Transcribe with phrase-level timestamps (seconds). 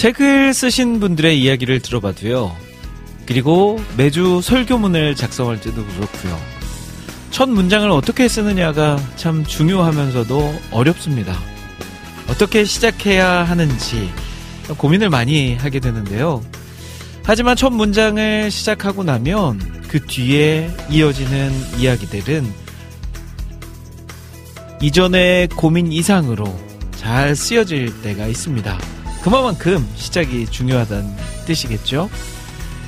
[0.00, 2.56] 책을 쓰신 분들의 이야기를 들어봐도요.
[3.26, 6.40] 그리고 매주 설교문을 작성할 때도 그렇고요.
[7.30, 11.38] 첫 문장을 어떻게 쓰느냐가 참 중요하면서도 어렵습니다.
[12.30, 14.08] 어떻게 시작해야 하는지
[14.78, 16.42] 고민을 많이 하게 되는데요.
[17.22, 22.50] 하지만 첫 문장을 시작하고 나면 그 뒤에 이어지는 이야기들은
[24.80, 26.46] 이전의 고민 이상으로
[26.96, 28.78] 잘 쓰여질 때가 있습니다.
[29.22, 31.14] 그만큼 시작이 중요하다는
[31.46, 32.08] 뜻이겠죠?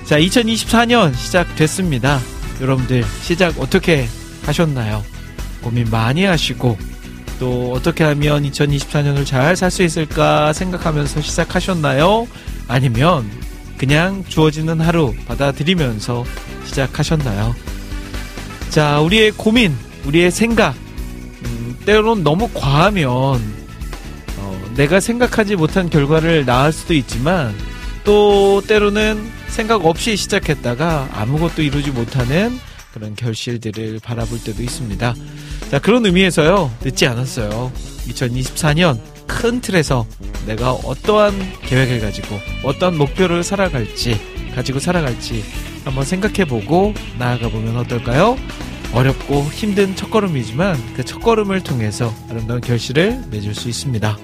[0.04, 2.20] 자, 2024년 시작됐습니다.
[2.60, 4.08] 여러분들 시작 어떻게
[4.44, 5.04] 하셨나요?
[5.62, 6.76] 고민 많이 하시고
[7.38, 12.26] 또 어떻게 하면 2024년을 잘 살 수 있을까 생각하면서 시작하셨나요?
[12.68, 13.28] 아니면
[13.76, 16.24] 그냥 주어지는 하루 받아들이면서
[16.66, 17.54] 시작하셨나요?
[18.70, 20.74] 자, 우리의 고민, 우리의 생각,
[21.44, 23.61] 음, 때로는 너무 과하면 어,
[24.76, 27.54] 내가 생각하지 못한 결과를 낳을 수도 있지만
[28.04, 32.58] 또 때로는 생각 없이 시작했다가 아무것도 이루지 못하는
[32.92, 35.14] 그런 결실들을 바라볼 때도 있습니다.
[35.70, 37.72] 자, 그런 의미에서요, 늦지 않았어요.
[38.08, 40.06] 2024년 큰 틀에서
[40.46, 44.18] 내가 어떠한 계획을 가지고 어떠한 목표를 살아갈지,
[44.54, 45.44] 가지고 살아갈지
[45.84, 48.36] 한번 생각해보고 나아가보면 어떨까요?
[48.92, 54.18] 어렵고 힘든 첫걸음이지만 그 첫걸음을 통해서 아름다운 결실을 맺을 수 있습니다.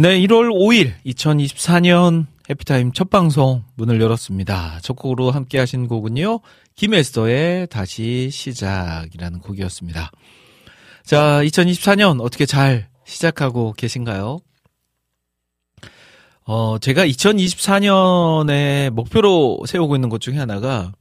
[0.00, 4.78] 네, 1월 5일 2024년 해피타임 첫 방송 문을 열었습니다.
[4.80, 6.38] 첫 곡으로 함께 하신 곡은요.
[6.76, 10.12] 김에스더의 다시 시작이라는 곡이었습니다.
[11.02, 14.38] 자, 2024년 어떻게 잘 시작하고 계신가요?
[16.44, 20.92] 어, 제가 2024년에 목표로 세우고 있는 것 중에 하나가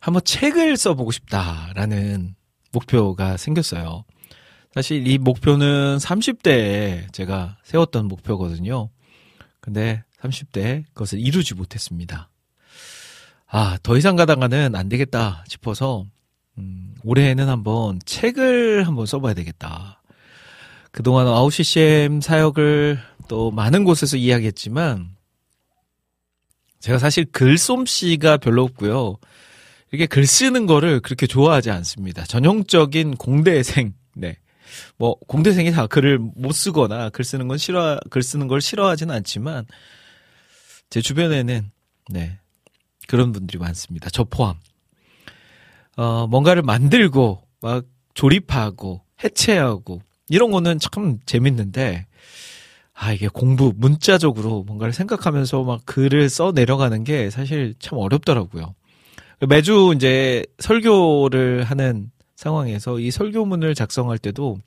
[0.00, 2.34] 한번 책을 써보고 싶다라는
[2.72, 4.06] 목표가 생겼어요.
[4.76, 8.90] 사실 이 목표는 30대에 제가 세웠던 목표거든요.
[9.58, 12.28] 근데 30대 그것을 이루지 못했습니다.
[13.46, 16.04] 아, 더 이상 가다가는 안 되겠다 싶어서,
[16.58, 20.02] 음, 올해는 한번 책을 한번 써봐야 되겠다.
[20.90, 22.98] 그동안 아웃 CCM 사역을
[23.28, 25.08] 또 많은 곳에서 이야기했지만,
[26.80, 29.16] 제가 사실 글솜씨가 별로 없고요.
[29.90, 32.24] 이렇게 글 쓰는 거를 그렇게 좋아하지 않습니다.
[32.24, 34.36] 전형적인 공대생, 네.
[34.96, 39.66] 뭐 공대생이 다 글을 못 쓰거나 글 쓰는 건 싫어 글 쓰는 걸 싫어하지는 않지만
[40.90, 41.70] 제 주변에는
[42.10, 42.38] 네
[43.08, 44.10] 그런 분들이 많습니다.
[44.10, 44.56] 저 포함.
[45.96, 47.84] 어 뭔가를 만들고 막
[48.14, 52.06] 조립하고 해체하고 이런 거는 참 재밌는데
[52.92, 58.74] 아 이게 공부 문자적으로 뭔가를 생각하면서 막 글을 써 내려가는 게 사실 참 어렵더라고요.
[59.48, 64.58] 매주 이제 설교를 하는 상황에서 이 설교문을 작성할 때도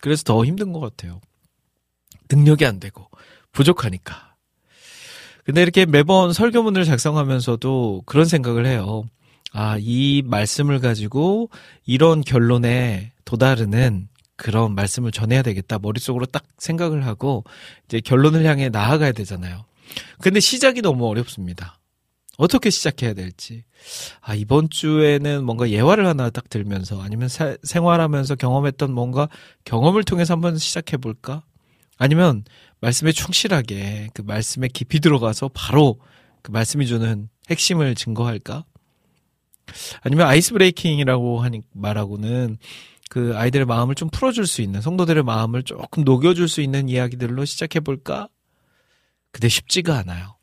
[0.00, 1.20] 그래서 더 힘든 것 같아요.
[2.30, 3.08] 능력이 안 되고
[3.52, 4.34] 부족하니까.
[5.44, 9.04] 근데 이렇게 매번 설교문을 작성하면서도 그런 생각을 해요.
[9.52, 11.50] 아, 이 말씀을 가지고
[11.86, 15.78] 이런 결론에 도달하는 그런 말씀을 전해야 되겠다.
[15.78, 17.44] 머릿속으로 딱 생각을 하고
[17.86, 19.64] 이제 결론을 향해 나아가야 되잖아요.
[20.20, 21.75] 근데 시작이 너무 어렵습니다.
[22.36, 23.64] 어떻게 시작해야 될지.
[24.20, 29.28] 아, 이번 주에는 뭔가 예화를 하나 딱 들면서 아니면 사, 생활하면서 경험했던 뭔가
[29.64, 31.42] 경험을 통해서 한번 시작해 볼까?
[31.98, 32.44] 아니면
[32.80, 35.98] 말씀에 충실하게 그 말씀에 깊이 들어가서 바로
[36.42, 38.64] 그 말씀이 주는 핵심을 증거할까?
[40.02, 42.58] 아니면 아이스 브레이킹이라고 하니 말하고는
[43.08, 47.80] 그 아이들의 마음을 좀 풀어줄 수 있는 성도들의 마음을 조금 녹여줄 수 있는 이야기들로 시작해
[47.80, 48.28] 볼까?
[49.32, 50.35] 근데 쉽지가 않아요.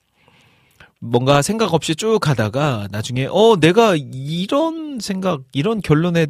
[1.05, 6.27] 뭔가 생각 없이 쭉 가다가 나중에 어 내가 이런 생각 이런 결론에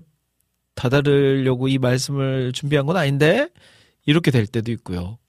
[0.74, 3.50] 다다르려고 이 말씀을 준비한 건 아닌데
[4.08, 5.20] 이렇게 될 때도 있고요.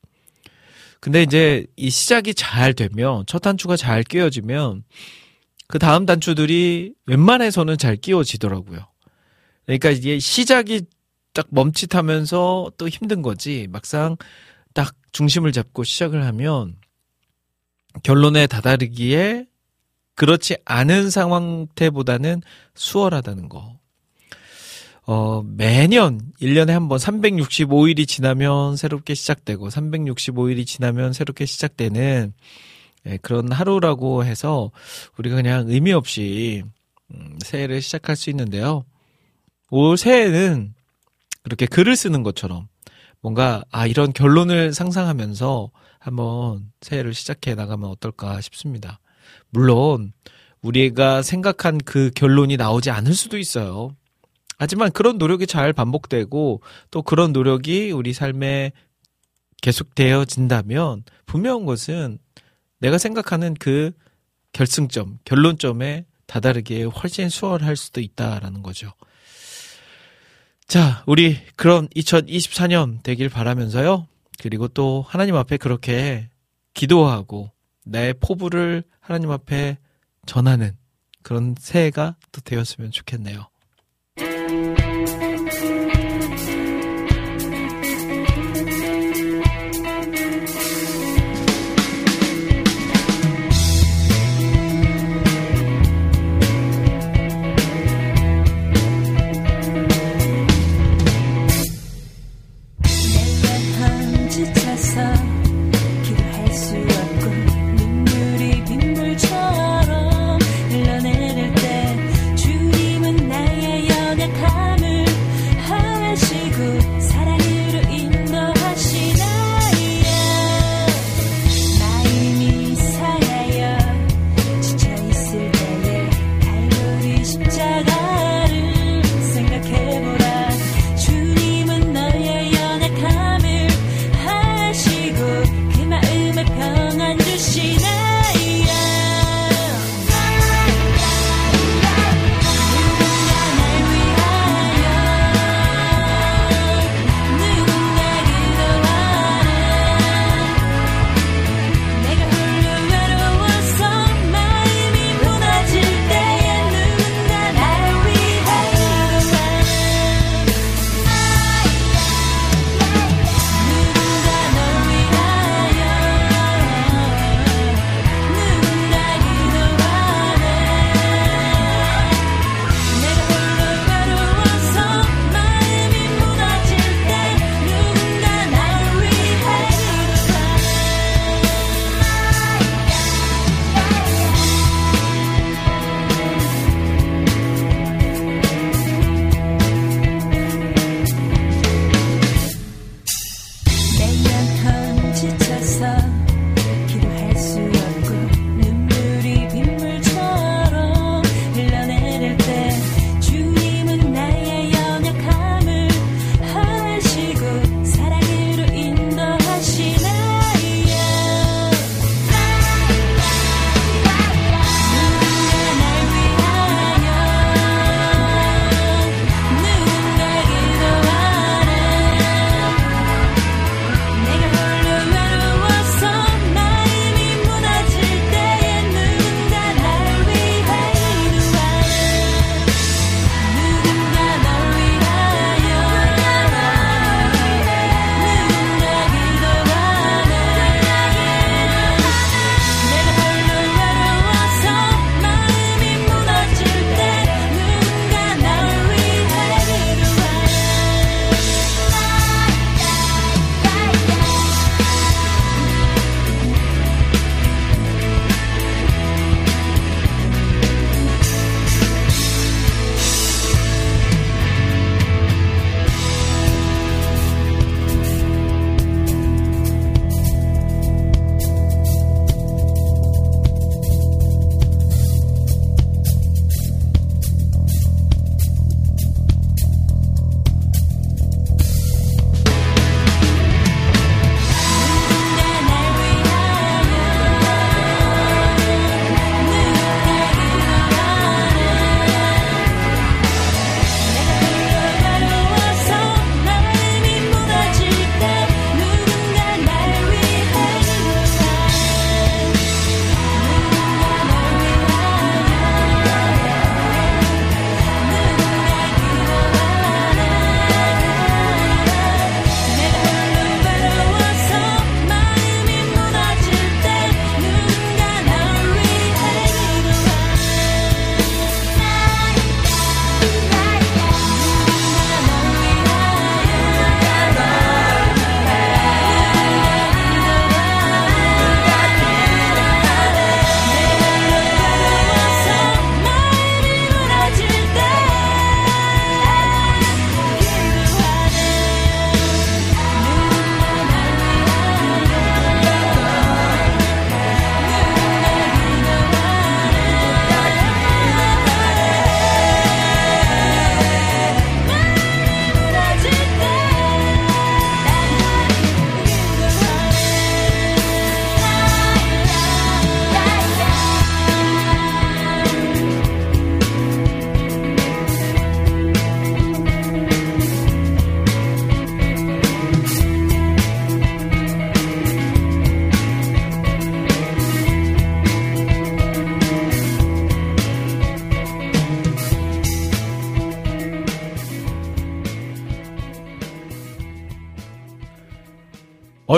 [0.99, 4.83] 근데 이제 이 시작이 잘 되면 첫 단추가 잘 끼워지면
[5.67, 8.79] 그 다음 단추들이 웬만해서는 잘 끼워지더라고요.
[9.67, 10.87] 그러니까 이게 시작이
[11.35, 14.17] 딱 멈칫하면서 또 힘든 거지 막상
[14.73, 16.77] 딱 중심을 잡고 시작을 하면
[18.03, 19.47] 결론에 다다르기에
[20.17, 22.43] 그렇지 않은 상황태보다는
[22.75, 23.79] 수월하다는 거.
[25.07, 32.33] 어, 매년 1년에 한 번 365일이 지나면 새롭게 시작되고 365일이 지나면 새롭게 시작되는
[33.07, 34.71] 예, 그런 하루라고 해서
[35.19, 36.63] 우리가 그냥 의미 없이
[37.13, 38.85] 음, 새해를 시작할 수 있는데요.
[39.71, 40.73] 올 새해는
[41.43, 42.69] 그렇게 글을 쓰는 것처럼
[43.21, 45.71] 뭔가 아 이런 결론을 상상하면서
[46.05, 49.01] 한번 새해를 시작해 나가면 어떨까 싶습니다.
[49.49, 50.13] 물론
[50.61, 53.97] 우리가 생각한 그 결론이 나오지 않을 수도 있어요.
[54.59, 58.73] 하지만 그런 노력이 잘 반복되고 또 그런 노력이 우리 삶에
[59.63, 62.19] 계속되어진다면 분명한 것은
[62.81, 63.93] 내가 생각하는 그
[64.53, 68.93] 결승점, 결론점에 다다르게 훨씬 수월할 수도 있다라는 거죠.
[70.67, 74.07] 자, 우리 그런 2024년 되길 바라면서요.
[74.45, 76.29] 그리고 또 하나님 앞에 그렇게
[76.75, 77.51] 기도하고
[77.83, 79.79] 내 포부를 하나님 앞에
[80.27, 80.77] 전하는
[81.23, 83.49] 그런 새해가 또 되었으면 좋겠네요.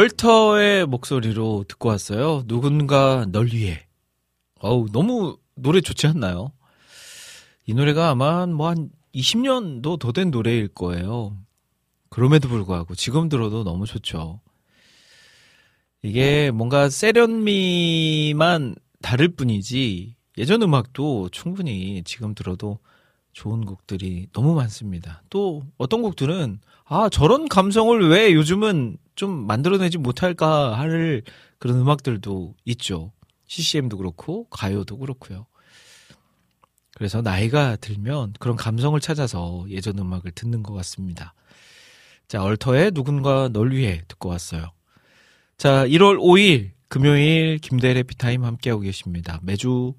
[0.01, 2.45] 얼터의 목소리로 듣고 왔어요.
[2.47, 3.87] 누군가 널 위해.
[4.61, 6.53] 어우, 너무 노래 좋지 않나요?
[7.65, 11.35] 이 노래가 아마 뭐 한 20년도 더 된 노래일 거예요.
[12.11, 14.43] 그럼에도 불구하고 지금 들어도 너무 좋죠.
[16.03, 22.81] 이게 뭔가 세련미만 다를 뿐이지 예전 음악도 충분히 지금 들어도
[23.33, 25.23] 좋은 곡들이 너무 많습니다.
[25.31, 31.23] 또 어떤 곡들은 아 저런 감성을 왜 요즘은 좀 만들어내지 못할까 할
[31.59, 33.13] 그런 음악들도 있죠.
[33.49, 35.47] CCM도 그렇고 가요도 그렇고요.
[36.95, 41.35] 그래서 나이가 들면 그런 감성을 찾아서 예전 음악을 듣는 것 같습니다.
[42.29, 44.73] 자, 얼터의 누군가 널 위해 듣고 왔어요.
[45.59, 49.41] 자, 1월 5일 금요일 김대일 해피타임 함께하고 계십니다.
[49.43, 49.95] 매주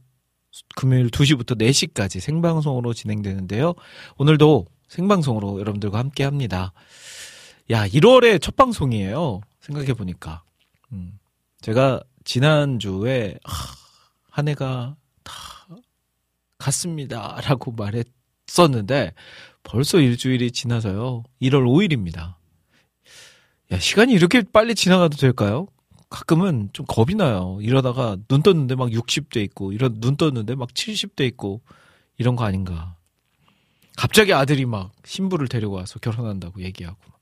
[0.75, 3.73] 금요일 2시부터 4시까지 생방송으로 진행되는데요.
[4.17, 6.73] 오늘도 생방송으로 여러분들과 함께 합니다.
[7.69, 9.41] 야, 1월의 첫 방송이에요.
[9.59, 10.43] 생각해 보니까.
[10.93, 11.19] 음,
[11.59, 13.75] 제가 지난주에, 하,
[14.29, 15.33] 한 해가 다
[16.57, 17.41] 갔습니다.
[17.43, 19.13] 라고 말했었는데,
[19.63, 21.23] 벌써 일주일이 지나서요.
[21.41, 22.35] 1월 5일입니다.
[23.71, 25.67] 야, 시간이 이렇게 빨리 지나가도 될까요?
[26.09, 27.59] 가끔은 좀 겁이 나요.
[27.61, 31.61] 이러다가 눈 떴는데 막 60대 있고, 이런 눈 떴는데 막 70대 있고,
[32.17, 32.95] 이런 거 아닌가.
[33.97, 37.16] 갑자기 아들이 막 신부를 데리고 와서 결혼한다고 얘기하고.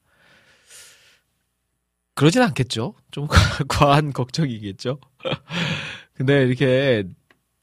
[2.15, 2.95] 그러진 않겠죠?
[3.11, 3.27] 좀
[3.67, 4.99] 과한 걱정이겠죠?
[6.13, 7.03] 근데 이렇게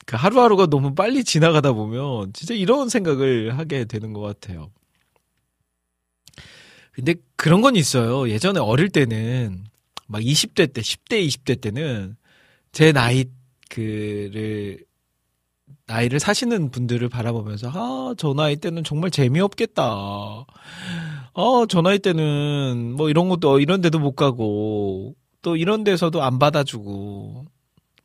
[0.05, 4.71] 그 하루하루가 너무 빨리 지나가다 보면 진짜 이런 생각을 하게 되는 것 같아요.
[6.93, 8.29] 근데 그런 건 있어요.
[8.29, 9.65] 예전에 어릴 때는
[10.07, 12.17] 막 20대 때, 10대, 20대 때는
[12.73, 13.25] 제 나이
[13.71, 14.85] 그를
[15.87, 20.45] 나이를 사시는 분들을 바라보면서 아, 저 나이 때는 정말 재미없겠다.
[21.35, 26.39] 아, 저 나이 때는 뭐 이런 것도 이런 데도 못 가고 또 이런 데서도 안
[26.39, 27.47] 받아주고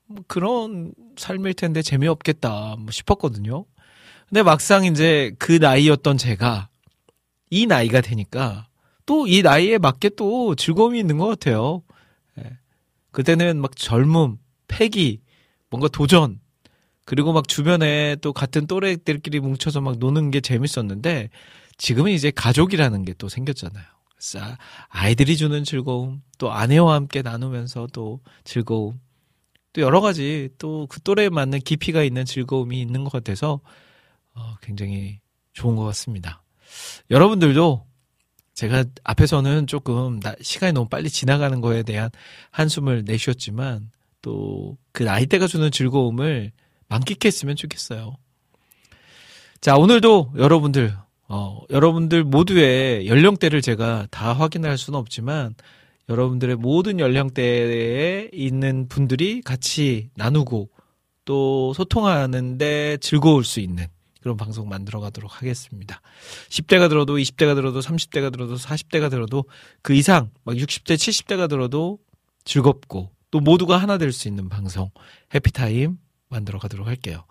[0.07, 3.65] 뭐 그런 삶일 텐데 재미없겠다 뭐 싶었거든요.
[4.29, 6.69] 근데 막상 이제 그 나이였던 제가
[7.49, 8.67] 이 나이가 되니까
[9.05, 11.81] 또 이 나이에 맞게 또 즐거움이 있는 것 같아요.
[12.39, 12.43] 예.
[13.11, 14.37] 그때는 막 젊음,
[14.67, 15.21] 패기,
[15.69, 16.39] 뭔가 도전,
[17.05, 21.29] 그리고 막 주변에 또 같은 또래들끼리 뭉쳐서 막 노는 게 재밌었는데
[21.77, 23.85] 지금은 이제 가족이라는 게 또 생겼잖아요.
[24.09, 24.39] 그래서
[24.89, 28.99] 아이들이 주는 즐거움, 또 아내와 함께 나누면서 또 즐거움,
[29.73, 33.59] 또 여러 가지 또 그 또래에 맞는 깊이가 있는 즐거움이 있는 것 같아서
[34.33, 35.19] 어, 굉장히
[35.53, 36.43] 좋은 것 같습니다.
[37.11, 37.85] 여러분들도
[38.55, 42.09] 제가 앞에서는 조금 나- 시간이 너무 빨리 지나가는 거에 대한
[42.51, 46.51] 한숨을 내쉬었지만 또 그 나이대가 주는 즐거움을
[46.87, 48.15] 만끽했으면 좋겠어요.
[49.61, 50.95] 자, 오늘도 여러분들,
[51.29, 55.55] 어, 여러분들 모두의 연령대를 제가 다 확인할 수는 없지만
[56.09, 60.69] 여러분들의 모든 연령대에 있는 분들이 같이 나누고
[61.25, 63.87] 또 소통하는데 즐거울 수 있는
[64.21, 66.01] 그런 방송 만들어 가도록 하겠습니다.
[66.49, 69.45] 10대가 들어도 20대가 들어도 30대가 들어도 40대가 들어도
[69.81, 71.99] 그 이상 막 60대 70대가 들어도
[72.45, 74.89] 즐겁고 또 모두가 하나 될 수 있는 방송
[75.33, 75.97] 해피타임
[76.29, 77.23] 만들어 가도록 할게요.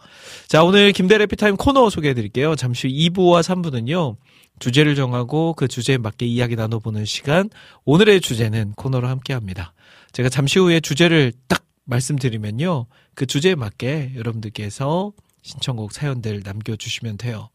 [0.48, 2.56] 자, 오늘 김대 해피타임 코너 소개해 드릴게요.
[2.56, 4.16] 잠시 후 2부와 3부는요.
[4.58, 7.50] 주제를 정하고 그 주제에 맞게 이야기 나눠보는 시간.
[7.84, 9.74] 오늘의 주제는 코너로 함께 합니다.
[10.12, 12.86] 제가 잠시 후에 주제를 딱 말씀드리면요.
[13.14, 17.50] 그 주제에 맞게 여러분들께서 신청곡 사연들 남겨주시면 돼요.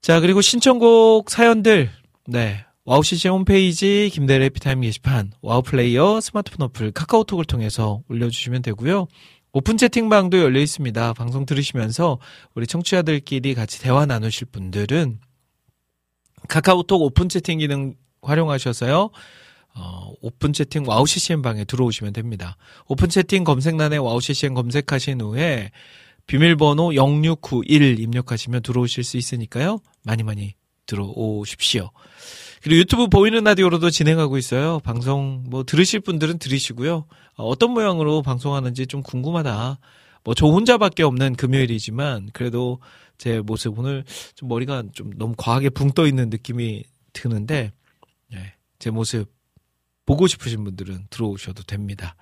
[0.00, 1.90] 자, 그리고 신청곡 사연들,
[2.26, 2.64] 네.
[2.84, 9.08] 와우 CCM 홈페이지 김대일 해피타임 게시판, 와우 플레이어 스마트폰 어플 카카오톡을 통해서 올려주시면 되고요.
[9.58, 11.14] 오픈 채팅방도 열려 있습니다.
[11.14, 12.18] 방송 들으시면서
[12.54, 15.18] 우리 청취자들끼리 같이 대화 나누실 분들은
[16.46, 19.08] 카카오톡 오픈 채팅 기능 활용하셔서요.
[19.74, 22.58] 어, 오픈 채팅 와우 CCM 방에 들어오시면 됩니다.
[22.86, 25.70] 오픈 채팅 검색란에 와우 CCM 검색하신 후에
[26.26, 29.78] 비밀번호 0691 입력하시면 들어오실 수 있으니까요.
[30.04, 30.52] 많이 많이
[30.84, 31.92] 들어오십시오.
[32.66, 34.80] 그리고 유튜브 보이는 라디오로도 진행하고 있어요.
[34.80, 37.06] 방송 뭐 들으실 분들은 들으시고요.
[37.36, 39.78] 어, 어떤 모양으로 방송하는지 좀 궁금하다.
[40.24, 42.80] 뭐 저 혼자밖에 없는 금요일이지만 그래도
[43.18, 44.02] 제 모습 오늘
[44.34, 47.70] 좀 머리가 좀 너무 과하게 붕 떠 있는 느낌이 드는데
[48.34, 49.32] 예, 제 모습
[50.04, 52.16] 보고 싶으신 분들은 들어오셔도 됩니다.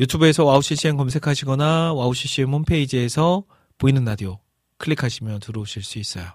[0.00, 3.44] 유튜브에서 와우 CCM 검색하시거나 와우 CCM 홈페이지에서
[3.78, 4.40] 보이는 라디오
[4.78, 6.34] 클릭하시면 들어오실 수 있어요.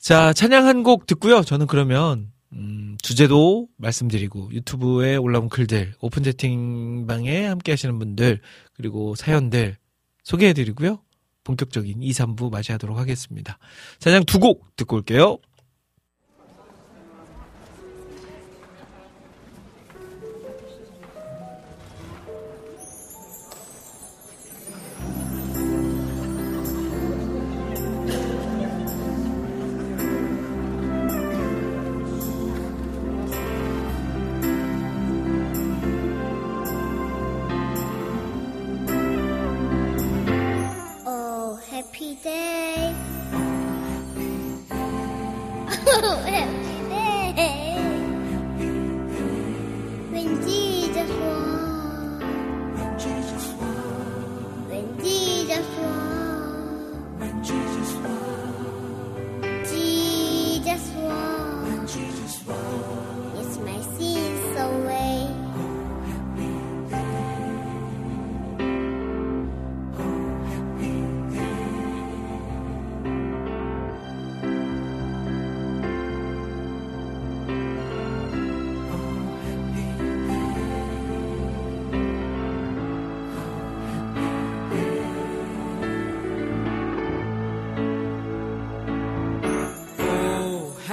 [0.00, 1.42] 자, 찬양 한 곡 듣고요.
[1.42, 8.40] 저는 그러면 음, 주제도 말씀드리고 유튜브에 올라온 글들, 오픈 채팅방에 함께 하시는 분들,
[8.72, 9.76] 그리고 사연들
[10.24, 11.00] 소개해 드리고요.
[11.44, 13.58] 본격적인 2, 3부 맞이하도록 하겠습니다.
[13.98, 15.38] 찬양 두 곡 듣고 올게요.
[42.22, 42.69] there.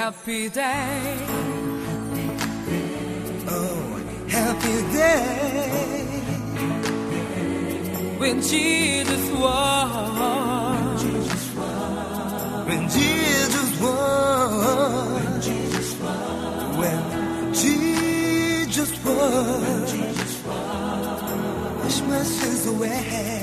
[0.07, 1.17] Happy day.
[3.49, 3.79] Oh,
[4.29, 6.07] happy day.
[8.17, 10.95] when Jesus won.
[12.67, 15.41] When Jesus won.
[16.79, 19.81] When Jesus won.
[21.81, 23.36] Wash my sins away.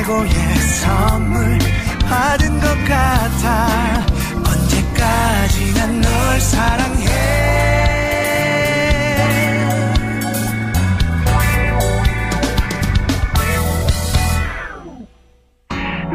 [0.00, 0.30] 최고의
[0.80, 1.58] 선물
[2.08, 4.06] 받은 것 같아.
[4.36, 7.04] 언제까지나 널 사랑해?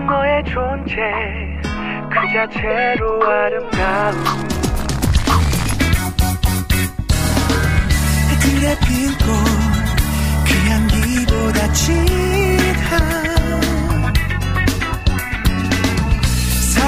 [0.08, 1.02] 너의 존재
[2.10, 4.24] 그 자체로 아름다운.
[8.42, 9.26] 그래 핀꽃
[10.46, 13.25] 그 향기보다 진한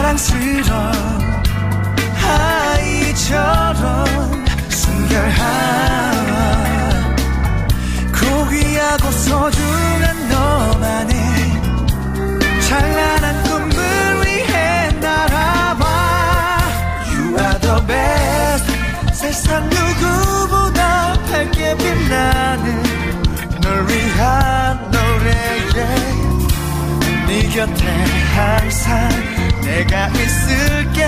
[0.08, 0.72] 사랑스러운
[2.24, 4.06] 아이처럼
[4.70, 5.36] 순결한
[8.14, 11.14] 고귀하고 소중한 너만의
[12.70, 15.86] 찬란한 꿈을 위해 날아봐
[17.12, 18.66] You are the best.
[19.12, 22.82] 세상 누구보다 밝게 빛나는
[23.62, 26.27] 널 위한 노래에
[27.28, 27.84] 네 곁에
[28.36, 29.10] 항상
[29.62, 31.06] 내가 있을게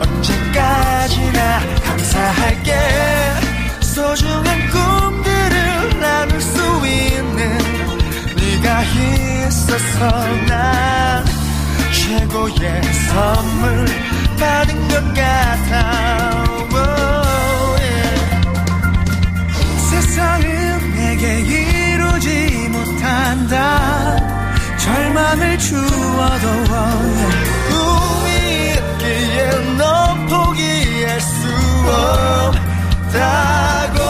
[0.00, 2.72] 언제까지나 감사할게.
[3.80, 7.58] 소중한 꿈들을 나눌 수 있는
[8.36, 10.08] 네가 있어서
[10.46, 11.24] 난
[11.92, 13.86] 최고의 선물
[14.38, 16.44] 받은 것 같아.
[16.76, 18.18] Oh, yeah.
[19.90, 24.33] 세상은 내게 이루지 못한다
[25.14, 26.48] 절망을 주어도
[27.68, 31.46] 꿈이 있기에 너 포기할 수
[33.06, 34.03] 없다고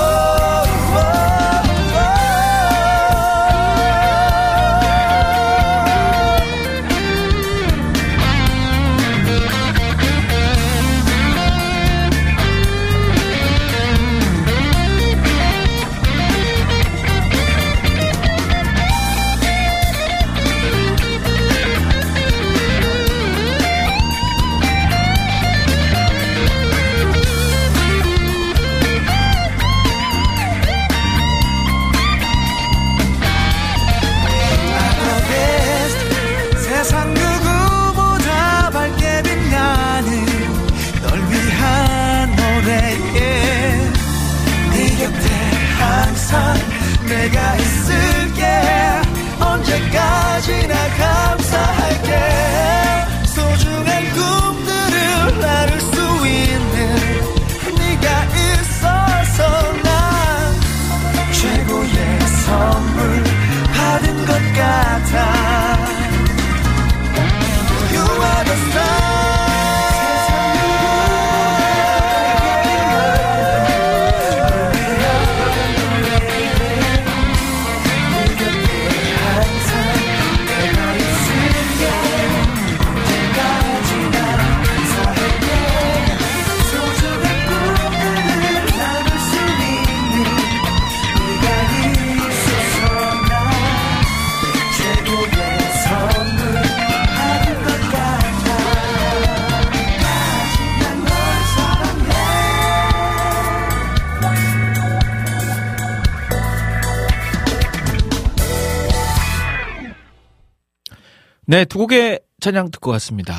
[111.46, 113.34] 네, 두 곡의 찬양 듣고 왔습니다.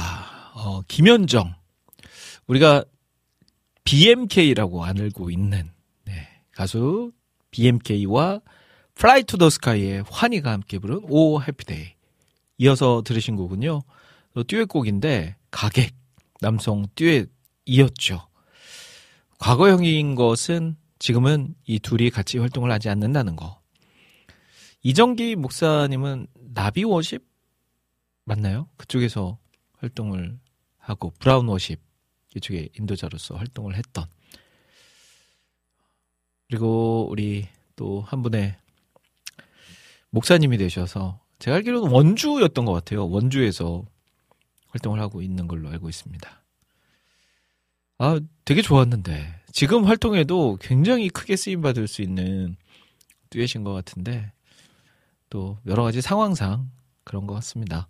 [0.53, 1.55] 어, 김현정.
[2.45, 2.85] 우리가
[3.83, 5.71] BMK라고 알고 있는
[6.05, 6.13] 네,
[6.51, 7.11] 가수
[7.49, 8.41] BMK와
[8.95, 11.95] Fly to the Sky의 환희가 함께 부른 오 해피데이.
[12.59, 13.81] 이어서 들으신 곡은요.
[14.35, 15.95] 또 듀엣곡인데 가객
[16.41, 18.27] 남성 듀엣이었죠.
[19.39, 23.59] 과거형인 것은 지금은 이 둘이 같이 활동을 하지 않는다는 거.
[24.83, 27.34] 이정기 목사님은 나비 워십
[28.25, 28.67] 맞나요?
[28.77, 29.37] 그쪽에서
[29.77, 30.39] 활동을
[30.77, 31.79] 하고 브라운 워십
[32.35, 34.05] 이쪽에 인도자로서 활동을 했던
[36.47, 38.55] 그리고 우리 또 한 분의
[40.09, 43.07] 목사님이 되셔서 제가 알기로는 원주였던 것 같아요.
[43.09, 43.85] 원주에서
[44.67, 46.43] 활동을 하고 있는 걸로 알고 있습니다.
[47.97, 52.55] 아, 되게 좋았는데 지금 활동에도 굉장히 크게 쓰임 받을 수 있는
[53.29, 54.31] 듀엣인 것 같은데
[55.29, 56.71] 또 여러 가지 상황상
[57.03, 57.87] 그런 것 같습니다.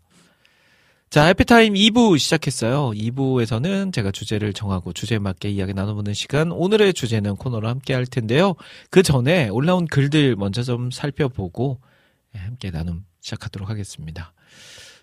[1.10, 2.89] 자, 해피타임 2부 시작했어요.
[2.91, 6.52] 2부에서는 제가 주제를 정하고 주제에 맞게 이야기 나눠보는 시간.
[6.52, 8.56] 오늘의 주제는 코너로 함께 할 텐데요.
[8.89, 11.80] 그 전에 올라온 글들 먼저 좀 살펴보고
[12.36, 14.34] 예, 함께 나눔 시작하도록 하겠습니다.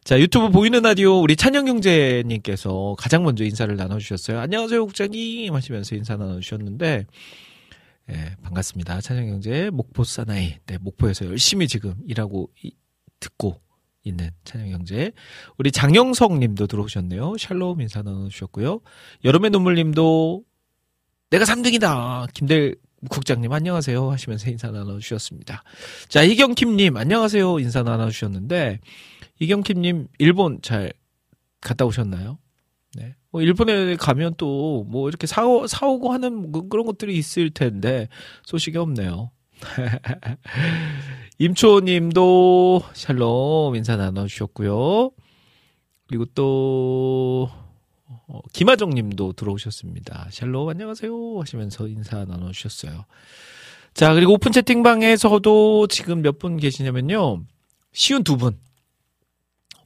[0.05, 4.39] 자, 유튜브 보이는 라디오 우리 찬영경제님께서 가장 먼저 인사를 나눠주셨어요.
[4.39, 7.07] 안녕하세요, 국장님 하시면서 인사 나눠주셨는데,
[8.11, 9.01] 예, 반갑습니다.
[9.01, 10.57] 찬영경제 목포 사나이.
[10.67, 12.73] 네, 목포에서 열심히 지금 일하고 이-
[13.21, 13.61] 듣고
[14.05, 15.13] 있는 찬영경제.
[15.59, 17.37] 우리 장영석 님도 들어오셨네요.
[17.39, 18.81] 샬롬 인사 나눠주셨고요.
[19.25, 20.43] 여름의 눈물 님도
[21.31, 22.33] 내가 3등이다.
[22.35, 22.75] 김대
[23.11, 25.65] 국장님 안녕하세요 하시면서 인사 나눠주셨습니다.
[26.09, 28.81] 자, 이경킴 님 안녕하세요 인사 나눠주셨는데
[29.41, 30.93] 이경킴 님 일본 잘
[31.61, 32.39] 갔다 오셨나요?
[32.95, 33.15] 네.
[33.31, 38.09] 뭐 일본에 가면 또 뭐 이렇게 사오, 사오고 하는 그- 그런 것들이 있을 텐데
[38.45, 39.31] 소식이 없네요.
[41.43, 45.11] 임초님도 샬롬 인사 나눠주셨고요.
[46.07, 47.51] 그리고 또
[48.29, 50.29] 어, 김하정님도 들어오셨습니다.
[50.31, 53.07] 샬롬 안녕하세요 하시면서 인사 나눠주셨어요.
[53.93, 57.43] 자 그리고 오픈 채팅방에서도 지금 몇 분 계시냐면요.
[57.93, 58.57] 쉬운 두 분.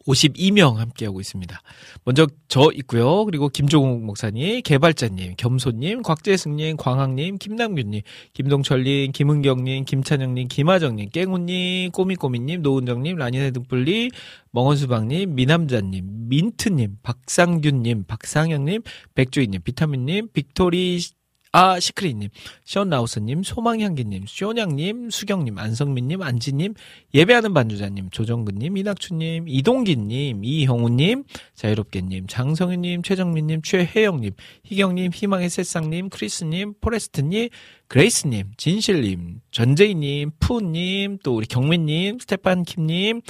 [0.06, 1.60] 52명 함께하고 있습니다.
[2.04, 3.24] 먼저 저 있고요.
[3.24, 13.16] 그리고 김종욱 목사님, 개발자님, 겸손님, 곽재승님, 광학님, 김남균님, 김동철님, 김은경님, 김찬영님, 김하정님, 깽훈님, 꼬미꼬미님, 노은정님,
[13.16, 14.10] 라니네 등불리,
[14.52, 18.82] 멍원수박님, 미남자님, 민트님, 박상균님, 박상영님,
[19.14, 22.28] 백조이님, 비타민님, 빅토리아, 시크릿님,
[22.64, 26.74] 시온나우스님, 소망향기님, 쇼냥님, 수경님, 안성민님, 안지님,
[27.14, 34.32] 예배하는 반주자님, 조정근님, 이낙춘님, 이동기님, 이형우님, 자유롭게님, 장성윤님, 최정민님, 최혜영님,
[34.64, 37.48] 희경님, 희망의 새싹님, 크리스님, 포레스트님,
[37.88, 43.22] 그레이스님, 진실님, 전재희님, 푸님, 또 우리 경민님, 스테판 킴님,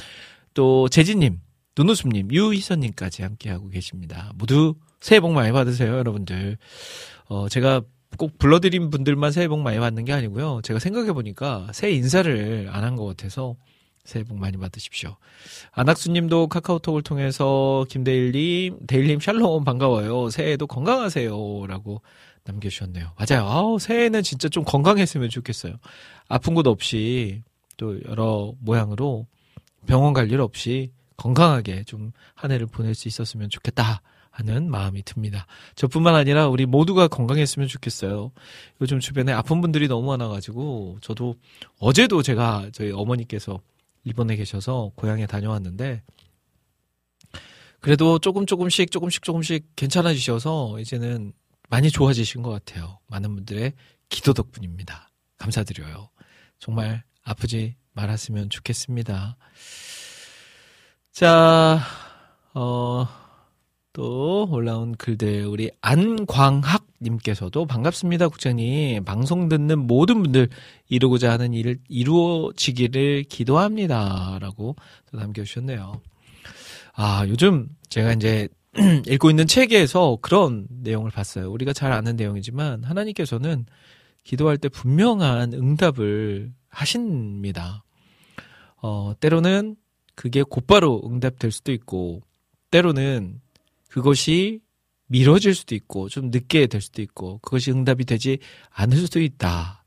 [0.53, 1.39] 또 재진님,
[1.79, 4.33] 눈웃음님, 유희선님까지 함께하고 계십니다.
[4.35, 6.59] 모두 새해 복 많이 받으세요, 여러분들.
[7.29, 7.83] 어, 제가
[8.17, 10.61] 꼭 불러드린 분들만 새해 복 많이 받는 게 아니고요.
[10.63, 13.57] 제가 생각해 보니까 새해 인사를 안 한 것 같아서
[14.05, 15.17] 새해 복 많이 받으십시오.
[15.73, 20.31] 안학수님도 카카오톡을 통해서 김대일님, 대일님 샬롬 반가워요.
[20.31, 21.67] 새해에도 건강하세요.
[21.67, 22.03] 라고
[22.45, 23.13] 남겨주셨네요.
[23.19, 23.47] 맞아요.
[23.49, 25.75] 아우, 새해에는 진짜 좀 건강했으면 좋겠어요.
[26.29, 27.43] 아픈 곳 없이
[27.77, 29.27] 또 여러 모양으로
[29.87, 34.03] 병원 갈 일 없이 건강하게 좀 한 해를 보낼 수 있었으면 좋겠다
[34.37, 35.47] 하는 마음이 듭니다.
[35.77, 38.33] 저뿐만 아니라 우리 모두가 건강했으면 좋겠어요.
[38.83, 41.37] 요즘 주변에 아픈 분들이 너무 많아가지고 저도
[41.79, 43.61] 어제도 제가 저희 어머니께서
[44.05, 46.03] 일본에 계셔서 고향에 다녀왔는데
[47.81, 51.33] 그래도 조금 조금씩 조금씩 조금씩 괜찮아지셔서 이제는
[51.71, 52.99] 많이 좋아지신 것 같아요.
[53.07, 53.73] 많은 분들의
[54.11, 55.11] 기도 덕분입니다.
[55.39, 56.11] 감사드려요.
[56.59, 59.37] 정말 아프지 말았으면 좋겠습니다.
[61.13, 61.81] 자,
[62.53, 63.09] 어,
[63.97, 70.51] 또 올라온 글들 우리 안광학 님께서도 반갑습니다 국장님 방송 듣는 모든 분들
[70.91, 74.77] 이루고자 하는 일 이루어지기를 기도합니다라고
[75.11, 76.03] 또 남겨주셨네요.
[76.93, 78.49] 아 요즘 제가 이제
[79.09, 81.51] 읽고 있는 책에서 그런 내용을 봤어요.
[81.51, 83.65] 우리가 잘 아는 내용이지만 하나님께서는
[84.25, 87.83] 기도할 때 분명한 응답을 하십니다.
[88.83, 89.77] 어, 때로는
[90.15, 92.21] 그게 곧바로 응답될 수도 있고,
[92.71, 93.41] 때로는
[93.89, 94.61] 그것이
[95.09, 98.39] 미뤄질 수도 있고, 좀 늦게 될 수도 있고, 그것이 응답이 되지
[98.71, 99.85] 않을 수도 있다.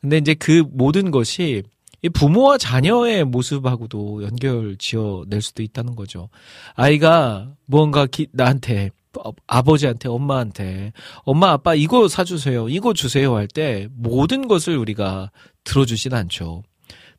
[0.00, 1.62] 근데 이제 그 모든 것이
[2.02, 6.30] 이 부모와 자녀의 모습하고도 연결 지어 낼 수도 있다는 거죠.
[6.74, 8.90] 아이가 무언가 기- 나한테
[9.22, 10.92] 어, 아버지한테 엄마한테
[11.24, 15.30] 엄마 아빠 이거 사주세요 이거 주세요 할 때 모든 것을 우리가
[15.64, 16.62] 들어주진 않죠.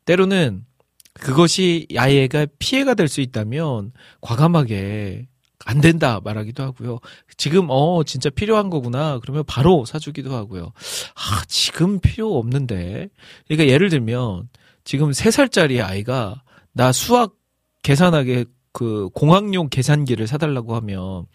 [0.04, 0.64] 때로는
[1.14, 5.28] 그것이 아이가 피해가 될 수 있다면 과감하게
[5.64, 6.98] 안 된다 말하기도 하고요.
[7.36, 10.72] 지금 어 진짜 필요한 거구나 그러면 바로 사주기도 하고요.
[11.14, 13.08] 아 지금 필요 없는데
[13.46, 14.48] 그러니까 예를 들면
[14.84, 16.42] 지금 세 살짜리 아이가
[16.72, 17.34] 나 수학
[17.82, 21.26] 계산하게 그 공학용 계산기를 사달라고 하면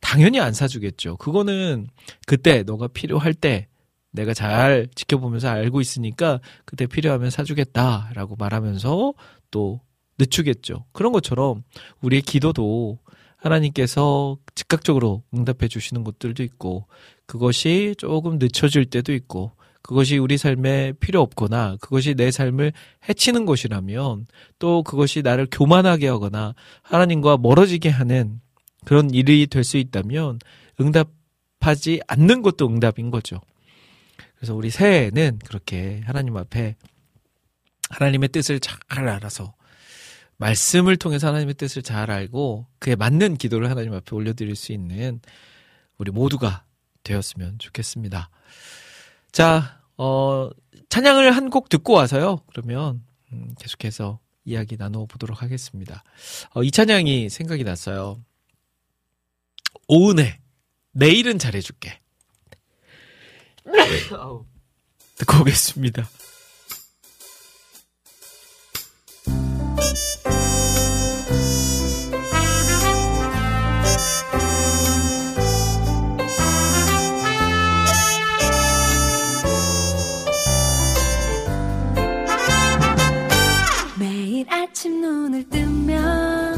[0.00, 1.16] 당연히 안 사주겠죠.
[1.16, 1.88] 그거는
[2.26, 3.68] 그때 너가 필요할 때
[4.10, 9.12] 내가 잘 지켜보면서 알고 있으니까 그때 필요하면 사주겠다라고 말하면서
[9.50, 9.80] 또
[10.18, 10.86] 늦추겠죠.
[10.92, 11.62] 그런 것처럼
[12.00, 12.98] 우리의 기도도
[13.38, 16.86] 하나님께서 즉각적으로 응답해 주시는 것들도 있고
[17.26, 22.72] 그것이 조금 늦춰질 때도 있고 그것이 우리 삶에 필요 없거나 그것이 내 삶을
[23.08, 24.26] 해치는 것이라면
[24.58, 28.40] 또 그것이 나를 교만하게 하거나 하나님과 멀어지게 하는
[28.84, 30.40] 그런 일이 될 수 있다면
[30.80, 33.40] 응답하지 않는 것도 응답인 거죠.
[34.36, 36.76] 그래서 우리 새해에는 그렇게 하나님 앞에
[37.90, 39.54] 하나님의 뜻을 잘 알아서
[40.38, 45.20] 말씀을 통해서 하나님의 뜻을 잘 알고 그에 맞는 기도를 하나님 앞에 올려드릴 수 있는
[45.98, 46.64] 우리 모두가
[47.02, 48.30] 되었으면 좋겠습니다.
[49.32, 50.48] 자, 어,
[50.88, 52.42] 찬양을 한 곡 듣고 와서요.
[52.52, 56.02] 그러면 음, 계속해서 이야기 나누어 보도록 하겠습니다.
[56.54, 58.22] 어, 이 찬양이 생각이 났어요.
[59.88, 60.38] 오은혜,
[60.92, 62.00] 내일은 잘해줄게.
[65.16, 66.08] 듣고 오겠습니다.
[84.78, 86.56] 아침 눈을 뜨면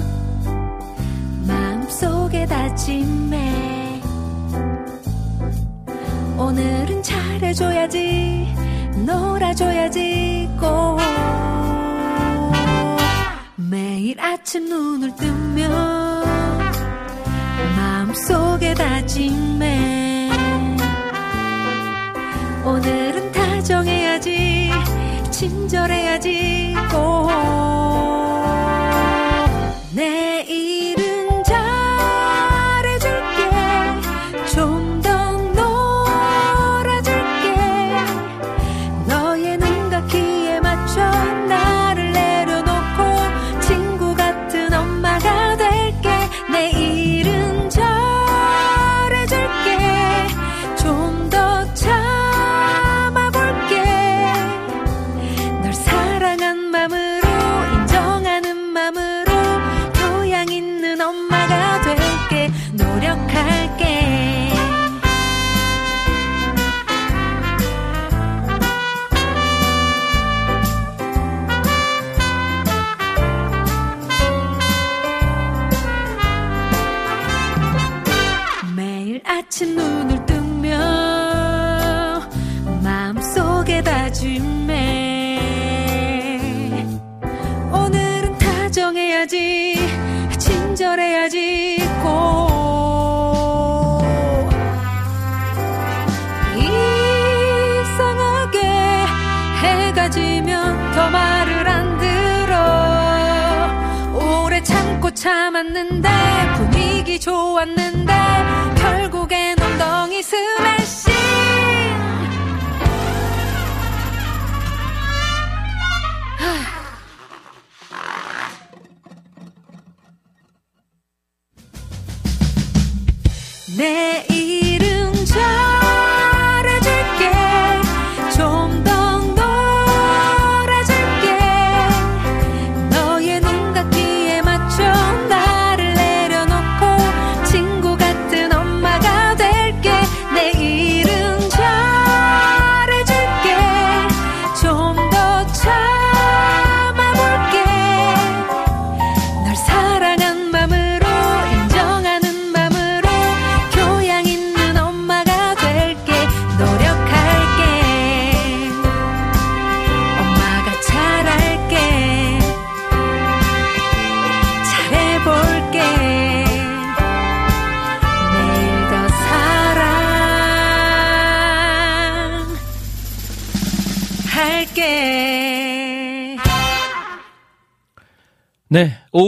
[1.49, 4.03] 마음속에 다짐해
[6.37, 8.55] 오늘은 잘해줘야지
[9.07, 10.99] 놀아줘야지 꼭.
[13.57, 15.71] 매일 아침 눈을 뜨면
[17.75, 20.31] 마음속에 다짐해
[22.67, 24.71] 오늘은 다정해야지
[25.41, 27.31] 친절해야지 꼭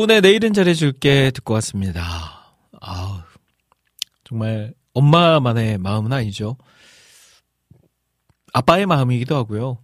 [0.03, 2.57] 네, 오은의 내일은 잘해줄게 듣고 왔습니다.
[2.80, 3.20] 아우,
[4.24, 6.57] 정말 엄마만의 마음은 아니죠.
[8.53, 9.78] 아빠의 마음이기도 하고요.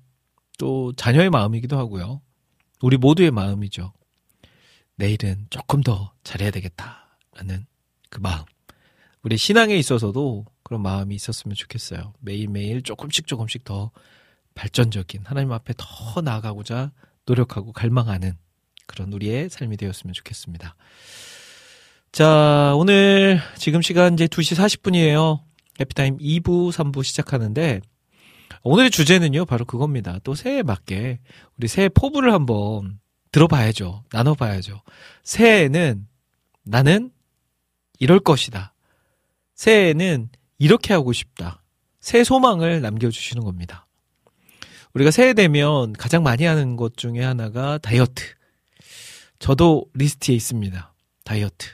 [0.59, 2.21] 또 자녀의 마음이기도 하고요.
[2.83, 3.93] 우리 모두의 마음이죠.
[4.97, 7.67] 내일은 조금 더 잘해야 되겠다라는
[8.11, 8.45] 그 마음.
[9.23, 12.15] 우리 신앙에 있어서도 그런 마음이 있었으면 좋겠어요.
[12.19, 13.93] 매일매일 조금씩 조금씩 더
[14.57, 16.91] 발전적인 하나님 앞에 더 나아가고자
[17.25, 18.37] 노력하고 갈망하는
[18.89, 20.75] 그런 우리의 삶이 되었으면 좋겠습니다.
[22.11, 25.41] 자, 오늘 지금 시간 이제 2시 40분이에요.
[25.79, 27.81] 해피타임 2부, 3부 시작하는데
[28.65, 30.19] 오늘의 주제는요, 바로 그겁니다.
[30.25, 31.21] 또 새해에 맞게
[31.57, 32.99] 우리 새해 포부를 한번
[33.31, 34.05] 들어봐야죠.
[34.11, 34.83] 나눠봐야죠.
[35.23, 36.09] 새해에는
[36.65, 37.13] 나는
[38.01, 38.75] 이럴 것이다.
[39.55, 41.63] 새해에는 이렇게 하고 싶다.
[42.01, 43.87] 새 소망을 남겨주시는 겁니다.
[44.95, 48.38] 우리가 새해 되면 가장 많이 하는 것 중에 하나가 다이어트.
[49.39, 50.95] 저도 리스트에 있습니다.
[51.25, 51.69] 다이어트.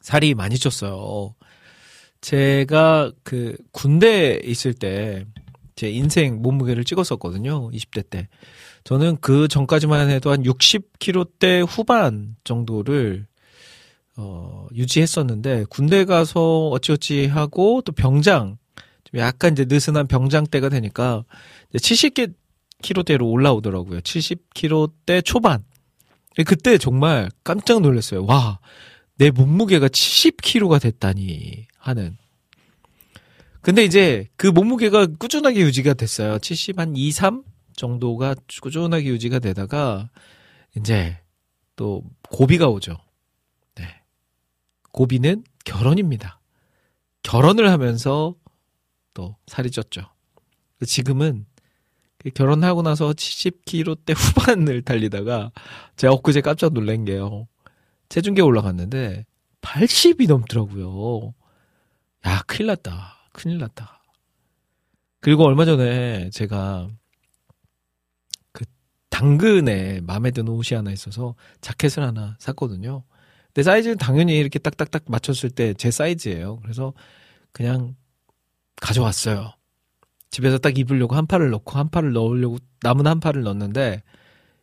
[0.00, 1.34] 살이 많이 쪘어요.
[2.20, 5.24] 제가 그 군대에 있을 때
[5.76, 7.70] 제 인생 몸무게를 찍었었거든요.
[7.70, 8.28] 20대 때.
[8.84, 13.26] 저는 그 전까지만 해도 한 60kg대 후반 정도를
[14.16, 18.58] 어, 유지했었는데 군대 가서 어찌어찌 하고 또 병장
[19.04, 21.24] 좀 약간 이제 느슨한 병장 때가 되니까
[21.72, 21.94] 이제
[22.82, 24.00] 70kg대로 올라오더라고요.
[24.00, 25.64] 70kg대 초반.
[26.42, 28.24] 그때 정말 깜짝 놀랐어요.
[28.24, 28.58] 와,
[29.16, 32.16] 내 몸무게가 70kg가 됐다니 하는.
[33.60, 36.38] 근데 이제 그 몸무게가 꾸준하게 유지가 됐어요.
[36.38, 37.44] 70 한 2, 3
[37.76, 40.10] 정도가 꾸준하게 유지가 되다가
[40.76, 41.18] 이제
[41.76, 42.96] 또 고비가 오죠.
[43.76, 43.84] 네.
[44.92, 46.40] 고비는 결혼입니다.
[47.22, 48.34] 결혼을 하면서
[49.14, 50.08] 또 살이 쪘죠.
[50.86, 51.53] 지금은 그
[52.30, 55.52] 결혼하고 나서 70kg대 후반을 달리다가
[55.96, 57.46] 제가 엊그제 깜짝 놀란 게요.
[58.08, 59.26] 체중계 올라갔는데
[59.60, 61.34] 80이 넘더라고요.
[62.26, 63.28] 야, 큰일 났다.
[63.32, 64.02] 큰일 났다.
[65.20, 66.88] 그리고 얼마 전에 제가
[68.52, 68.64] 그
[69.10, 73.04] 당근에 마음에 드는 옷이 하나 있어서 자켓을 하나 샀거든요.
[73.46, 76.58] 근데 사이즈는 당연히 이렇게 딱딱딱 맞췄을 때 제 사이즈예요.
[76.60, 76.92] 그래서
[77.52, 77.94] 그냥
[78.76, 79.52] 가져왔어요.
[80.34, 84.02] 집에서 딱 입으려고 한 팔을 넣고 한 팔을 넣으려고 남은 한 팔을 넣었는데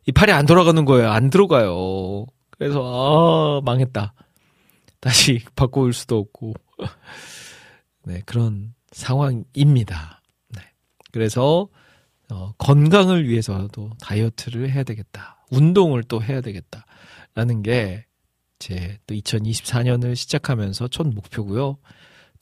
[0.06, 1.10] 이 팔이 안 돌아가는 거예요.
[1.10, 2.26] 안 들어가요.
[2.50, 4.12] 그래서 아 망했다.
[5.00, 6.54] 다시 바꿔 올 수도 없고
[8.04, 10.20] 네 그런 상황입니다.
[10.50, 10.62] 네
[11.10, 11.68] 그래서
[12.30, 15.44] 어, 건강을 위해서도 다이어트를 해야 되겠다.
[15.50, 16.84] 운동을 또 해야 되겠다
[17.34, 18.04] 라는 게
[18.62, 21.78] 제 또 2024년을 시작하면서 첫 목표고요.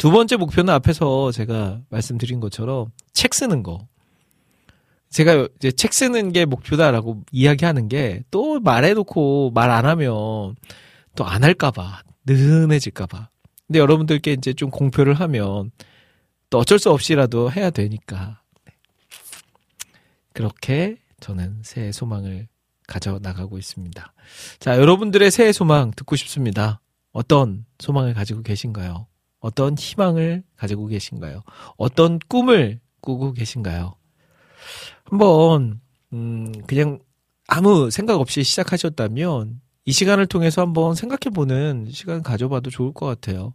[0.00, 3.86] 두 번째 목표는 앞에서 제가 말씀드린 것처럼 책 쓰는 거.
[5.10, 10.56] 제가 이제 책 쓰는 게 목표다라고 이야기하는 게 또 말해놓고 말 안 하면
[11.16, 13.28] 또 안 할까봐 느슨해질까봐.
[13.66, 15.70] 근데 여러분들께 이제 좀 공표를 하면
[16.48, 18.72] 또 어쩔 수 없이라도 해야 되니까 네.
[20.32, 22.48] 그렇게 저는 새해 소망을
[22.88, 24.14] 가져 나가고 있습니다.
[24.60, 26.80] 자, 여러분들의 새해 소망 듣고 싶습니다.
[27.12, 29.06] 어떤 소망을 가지고 계신가요?
[29.40, 31.42] 어떤 희망을 가지고 계신가요?
[31.76, 33.94] 어떤 꿈을 꾸고 계신가요?
[35.04, 35.80] 한번
[36.12, 36.98] 음 그냥
[37.48, 43.54] 아무 생각 없이 시작하셨다면 이 시간을 통해서 한번 생각해 보는 시간 가져봐도 좋을 것 같아요.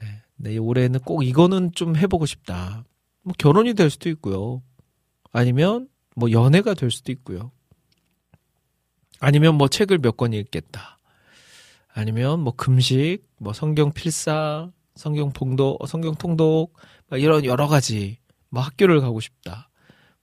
[0.00, 0.06] 네,
[0.36, 2.84] 네, 올해는 꼭 이거는 좀 해보고 싶다.
[3.22, 4.62] 뭐 결혼이 될 수도 있고요.
[5.32, 7.50] 아니면 뭐 연애가 될 수도 있고요.
[9.20, 10.97] 아니면 뭐 책을 몇 권 읽겠다.
[11.98, 16.72] 아니면 뭐 금식, 뭐 성경 필사, 성경 봉독, 성경 통독,
[17.08, 18.18] 막 이런 여러 가지
[18.50, 19.68] 뭐 학교를 가고 싶다.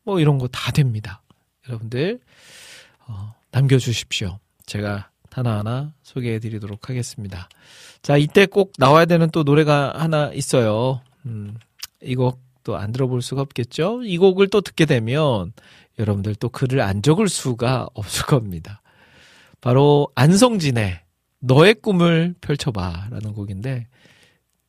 [0.03, 1.21] 뭐 이런 거 다 됩니다.
[1.67, 2.19] 여러분들
[3.07, 4.39] 어, 남겨 주십시오.
[4.65, 7.49] 제가 하나하나 소개해 드리도록 하겠습니다.
[8.01, 11.01] 자, 이때 꼭 나와야 되는 또 노래가 하나 있어요.
[11.25, 11.57] 음,
[12.01, 14.03] 이 곡도 안 들어볼 수가 없겠죠?
[14.03, 15.51] 이 곡을 또 듣게 되면
[15.99, 18.81] 여러분들 또 글을 안 적을 수가 없을 겁니다.
[19.59, 21.04] 바로 안성진의
[21.39, 23.87] 너의 꿈을 펼쳐봐 라는 곡인데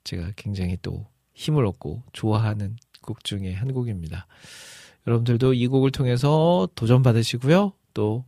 [0.04, 4.26] 제가 굉장히 또 힘을 얻고 좋아하는 곡 중에 한 곡입니다.
[5.06, 7.72] 여러분들도 이 곡을 통해서 도전 받으시고요.
[7.94, 8.24] 또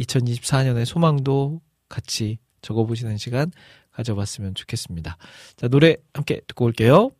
[0.00, 3.50] 2024년의 소망도 같이 적어보시는 시간
[3.92, 5.16] 가져봤으면 좋겠습니다.
[5.56, 7.10] 자, 노래 함께 듣고 올게요.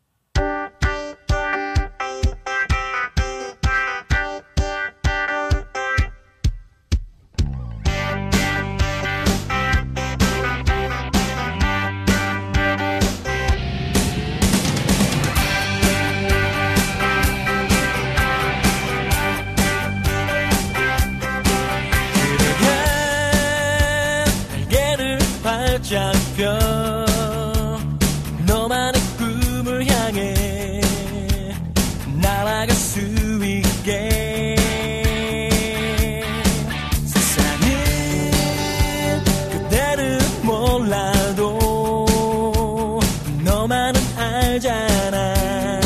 [44.55, 45.81] 알잖아.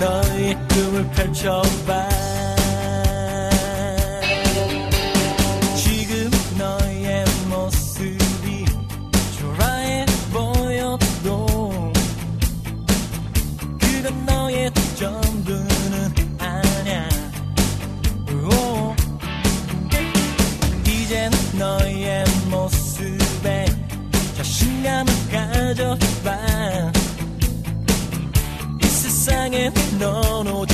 [0.00, 2.23] 너의 꿈을 펼쳐봐
[30.04, 30.73] 세상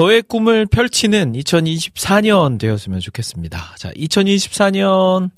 [0.00, 3.74] 너의 꿈을 펼치는 2024년 되었으면 좋겠습니다.
[3.76, 5.30] 자, 2024년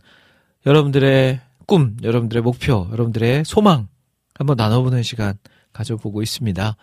[0.64, 3.88] 여러분들의 꿈, 여러분들의 목표, 여러분들의 소망
[4.36, 5.34] 한번 나눠보는 시간
[5.72, 6.76] 가져보고 있습니다.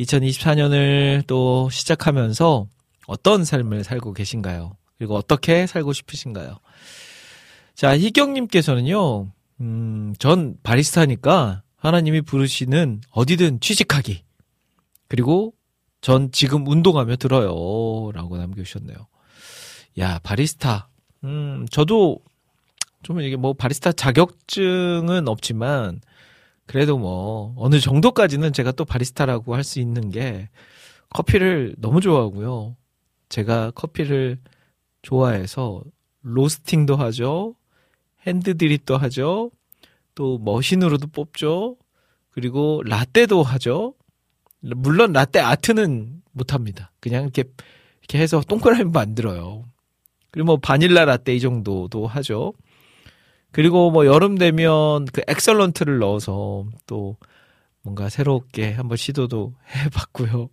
[0.00, 2.66] 2024년을 또 시작하면서
[3.06, 4.76] 어떤 삶을 살고 계신가요?
[4.98, 6.58] 그리고 어떻게 살고 싶으신가요?
[7.76, 14.24] 자, 희경님께서는요, 음, 전 바리스타니까 하나님이 부르시는 어디든 취직하기.
[15.06, 15.54] 그리고
[16.00, 18.10] 전 지금 운동하며 들어요.
[18.12, 18.96] 라고 남겨주셨네요.
[19.98, 20.88] 야, 바리스타.
[21.24, 22.18] 음, 저도
[23.02, 26.00] 좀 이게 뭐 바리스타 자격증은 없지만
[26.66, 30.48] 그래도 뭐 어느 정도까지는 제가 또 바리스타라고 할 수 있는 게
[31.10, 32.76] 커피를 너무 좋아하고요.
[33.28, 34.38] 제가 커피를
[35.02, 35.82] 좋아해서
[36.22, 37.54] 로스팅도 하죠.
[38.26, 39.50] 핸드 드립도 하죠.
[40.14, 41.76] 또 머신으로도 뽑죠.
[42.30, 43.94] 그리고 라떼도 하죠.
[44.60, 46.92] 물론 라떼 아트는 못합니다.
[47.00, 47.44] 그냥 이렇게
[48.00, 49.64] 이렇게 해서 동그라미 만들어요.
[50.30, 52.52] 그리고 뭐 바닐라 라떼 이 정도도 하죠.
[53.52, 57.16] 그리고 뭐 여름 되면 그 엑설런트를 넣어서 또
[57.82, 60.48] 뭔가 새롭게 한번 시도도 해봤고요.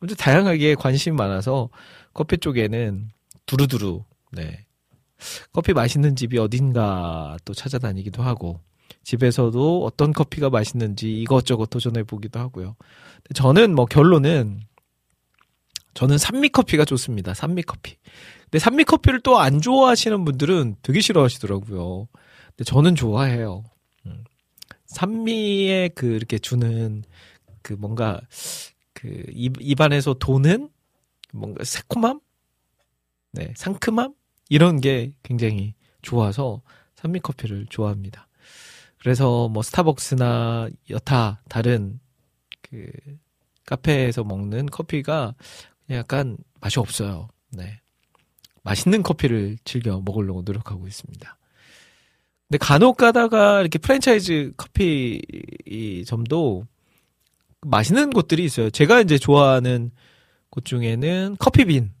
[0.00, 1.68] 아주 다양하게 관심이 많아서
[2.14, 3.10] 커피 쪽에는
[3.46, 4.64] 두루두루 네
[5.52, 8.60] 커피 맛있는 집이 어딘가 또 찾아다니기도 하고
[9.04, 12.76] 집에서도 어떤 커피가 맛있는지 이것저것 도전해 보기도 하고요.
[13.34, 14.60] 저는 뭐 결론은
[15.94, 17.34] 저는 산미 커피가 좋습니다.
[17.34, 17.96] 산미 커피.
[18.44, 22.08] 근데 산미 커피를 또 안 좋아하시는 분들은 되게 싫어하시더라고요.
[22.48, 23.64] 근데 저는 좋아해요.
[24.06, 24.24] 음.
[24.86, 27.02] 산미에 그 이렇게 주는
[27.62, 28.20] 그 뭔가
[28.92, 30.68] 그 입, 입안에서 도는
[31.32, 32.20] 뭔가 새콤함?
[33.32, 34.14] 네, 상큼함?
[34.48, 36.62] 이런 게 굉장히 좋아서
[36.94, 38.27] 산미 커피를 좋아합니다.
[39.00, 42.00] 그래서 뭐 스타벅스나 여타 다른
[42.62, 42.90] 그
[43.66, 45.34] 카페에서 먹는 커피가
[45.90, 47.28] 약간 맛이 없어요.
[47.50, 47.80] 네.
[48.62, 51.38] 맛있는 커피를 즐겨 먹으려고 노력하고 있습니다.
[52.48, 55.20] 근데 간혹 가다가 이렇게 프랜차이즈 커피
[55.66, 56.66] 이 점도
[57.60, 58.70] 맛있는 곳들이 있어요.
[58.70, 59.90] 제가 이제 좋아하는
[60.50, 61.92] 곳 중에는 커피빈.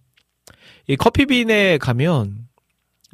[0.88, 2.48] 이 커피빈에 가면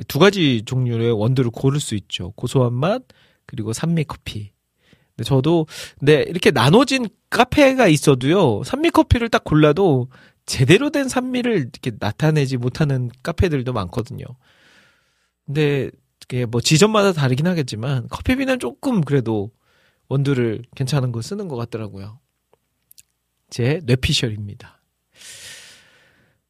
[0.07, 2.33] 두 가지 종류의 원두를 고를 수 있죠.
[2.33, 3.03] 고소한 맛
[3.47, 4.53] 그리고 산미 커피.
[5.17, 5.67] 근데 저도
[5.99, 8.65] 근데 이렇게 나눠진 카페가 있어도요.
[8.65, 10.09] 산미 커피를 딱 골라도
[10.47, 14.25] 제대로 된 산미를 이렇게 나타내지 못하는 카페들도 많거든요.
[15.47, 15.91] 근데
[16.21, 19.51] 그게 뭐 지점마다 다르긴 하겠지만 커피빈은 조금 그래도
[20.09, 22.19] 원두를 괜찮은 거 쓰는 것 같더라고요.
[23.51, 24.83] 제 뇌피셜입니다.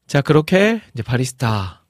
[0.07, 1.83] 자, 그렇게 이제 바리스타.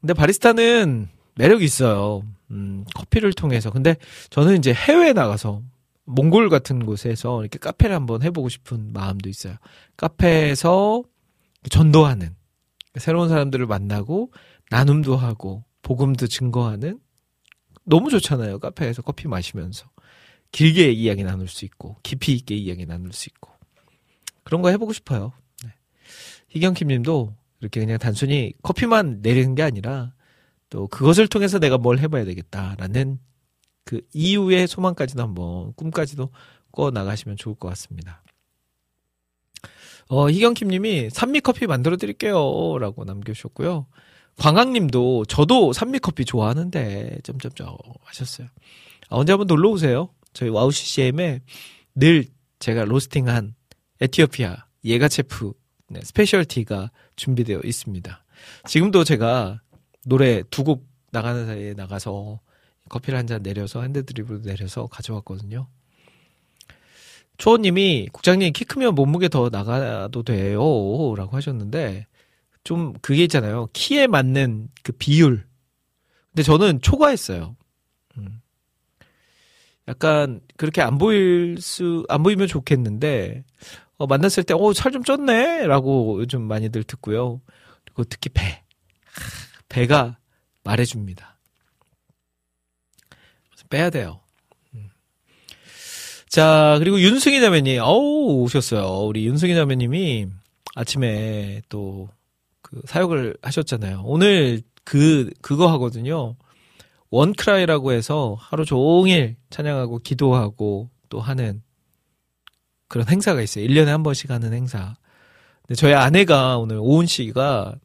[0.00, 2.22] 근데 바리스타는 매력이 있어요.
[2.50, 3.70] 음, 커피를 통해서.
[3.70, 3.96] 근데
[4.30, 5.62] 저는 이제 해외에 나가서
[6.04, 9.56] 몽골 같은 곳에서 이렇게 카페를 한번 해보고 싶은 마음도 있어요.
[9.96, 11.02] 카페에서
[11.70, 12.34] 전도하는
[12.96, 14.32] 새로운 사람들을 만나고
[14.70, 17.00] 나눔도 하고 복음도 증거하는
[17.84, 18.58] 너무 좋잖아요.
[18.58, 19.86] 카페에서 커피 마시면서
[20.52, 23.50] 길게 이야기 나눌 수 있고 깊이 있게 이야기 나눌 수 있고
[24.44, 25.32] 그런 거 해보고 싶어요.
[25.64, 25.70] 네.
[26.48, 30.13] 희경킴님도 이렇게 그냥 단순히 커피만 내리는 게 아니라
[30.74, 33.20] 또 그것을 통해서 내가 뭘 해봐야 되겠다라는
[33.84, 36.30] 그 이후의 소망까지도 한번 꿈까지도
[36.72, 38.24] 꿔 나가시면 좋을 것 같습니다.
[40.08, 42.76] 어, 희경킴님이 산미커피 만들어 드릴게요.
[42.80, 43.86] 라고 남겨주셨고요.
[44.36, 48.48] 광학님도 저도 산미커피 좋아하는데, 점점점 하셨어요.
[49.10, 50.10] 아, 언제 한번 놀러 오세요.
[50.32, 51.40] 저희 와우 CCM에
[51.94, 52.24] 늘
[52.58, 53.54] 제가 로스팅한
[54.00, 55.52] 에티오피아 예가체프
[55.90, 58.24] 네, specialty가 준비되어 있습니다.
[58.66, 59.60] 지금도 제가
[60.06, 62.40] 노래 두 곡 나가는 사이에 나가서
[62.88, 65.68] 커피를 한 잔 내려서 핸드드립으로 내려서 가져왔거든요.
[67.38, 70.60] 초호님이 국장님 키 크면 몸무게 더 나가도 돼요
[71.16, 72.06] 라고 하셨는데
[72.62, 73.68] 좀 그게 있잖아요.
[73.72, 75.46] 키에 맞는 그 비율.
[76.30, 77.56] 근데 저는 초과했어요.
[78.18, 78.40] 음.
[79.88, 83.44] 약간 그렇게 안 보일 수 안 보이면 좋겠는데
[83.98, 85.66] 어, 만났을 때 어 살 좀 쪘네?
[85.66, 87.40] 라고 요즘 많이들 듣고요.
[87.84, 88.42] 그리고 특히 배.
[88.44, 88.62] 하,
[89.68, 90.18] 배가
[90.62, 91.38] 말해줍니다
[93.70, 94.20] 빼야 돼요
[96.28, 99.06] 자, 그리고 윤승희 자매님, 어우, 오셨어요.
[99.06, 100.26] 우리 윤승희 자매님이
[100.74, 102.08] 아침에 또
[102.74, 104.02] 그 사역을 하셨잖아요.
[104.04, 106.34] 오늘 그, 그거 하거든요.
[107.10, 111.62] 원크라이라고 해서 하루 종일 찬양하고 기도하고 또 하는
[112.88, 113.64] 그런 행사가 있어요.
[113.66, 114.96] 1년에 한 번씩 하는 행사.
[115.62, 117.76] 근데 저희 아내가 오늘 오은 씨가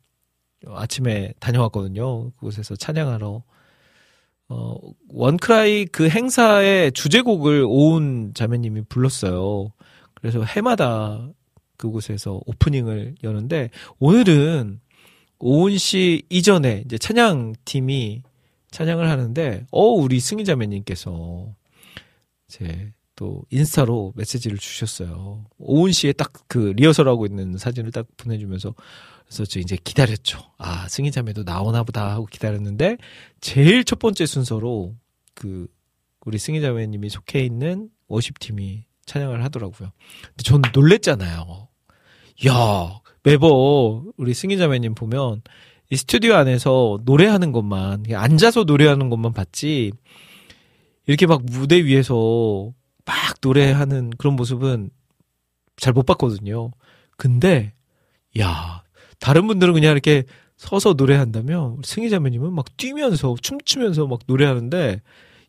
[0.68, 2.32] 아침에 다녀왔거든요.
[2.32, 3.43] 그곳에서 찬양하러.
[4.51, 4.76] 어,
[5.10, 9.72] 원크라이 그 행사의 주제곡을 오은 자매님이 불렀어요.
[10.16, 11.30] 그래서 해마다
[11.78, 14.82] 그곳에서 오프닝을 여는데 오늘은
[15.39, 18.24] 오은 씨 이전에 이제 찬양 팀이
[18.72, 21.53] 찬양을 하는데 어 우리 승희 자매님께서
[22.47, 25.43] 제 또 인스타로 메시지를 주셨어요.
[25.57, 28.74] 오은 씨의 딱 그 리허설하고 있는 사진을 딱 보내주면서
[29.30, 30.39] 그래서 저 이제 기다렸죠.
[30.57, 32.97] 아 승희 자매도 나오나 보다 하고 기다렸는데
[33.41, 34.95] 제일 첫 번째 순서로
[35.36, 35.67] 그
[36.25, 39.91] 우리 승희 자매님이 속해 있는 워십 팀이 찬양을 하더라고요.
[40.23, 41.67] 근데 전 놀랬잖아요.
[42.47, 45.43] 야 매번 우리 승희 자매님 보면
[45.91, 49.91] 이 스튜디오 안에서 노래하는 것만 앉아서 노래하는 것만 봤지
[51.05, 52.73] 이렇게 막 무대 위에서
[53.05, 54.89] 막 노래하는 그런 모습은
[55.77, 56.71] 잘 못 봤거든요.
[57.15, 57.73] 근데
[58.39, 58.84] 야
[59.20, 60.24] 다른 분들은 그냥 이렇게
[60.57, 65.01] 서서 노래한다면 승희 자매님은 막 뛰면서 춤추면서 막 노래하는데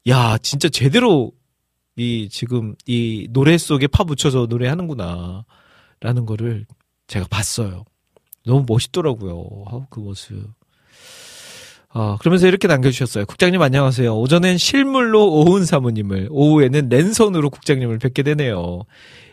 [0.08, 1.32] 야 진짜 제대로
[1.96, 5.44] 이 지금 이 노래 속에 파묻혀서 노래하는구나
[6.00, 6.66] 라는 거를
[7.06, 7.84] 제가 봤어요.
[8.46, 9.64] 너무 멋있더라고요.
[9.66, 10.48] 아우, 그 모습.
[11.92, 13.26] 아, 그러면서 이렇게 남겨주셨어요.
[13.26, 14.16] 국장님 안녕하세요.
[14.16, 18.82] 오전엔 실물로 오은 사모님을, 오후에는 랜선으로 국장님을 뵙게 되네요.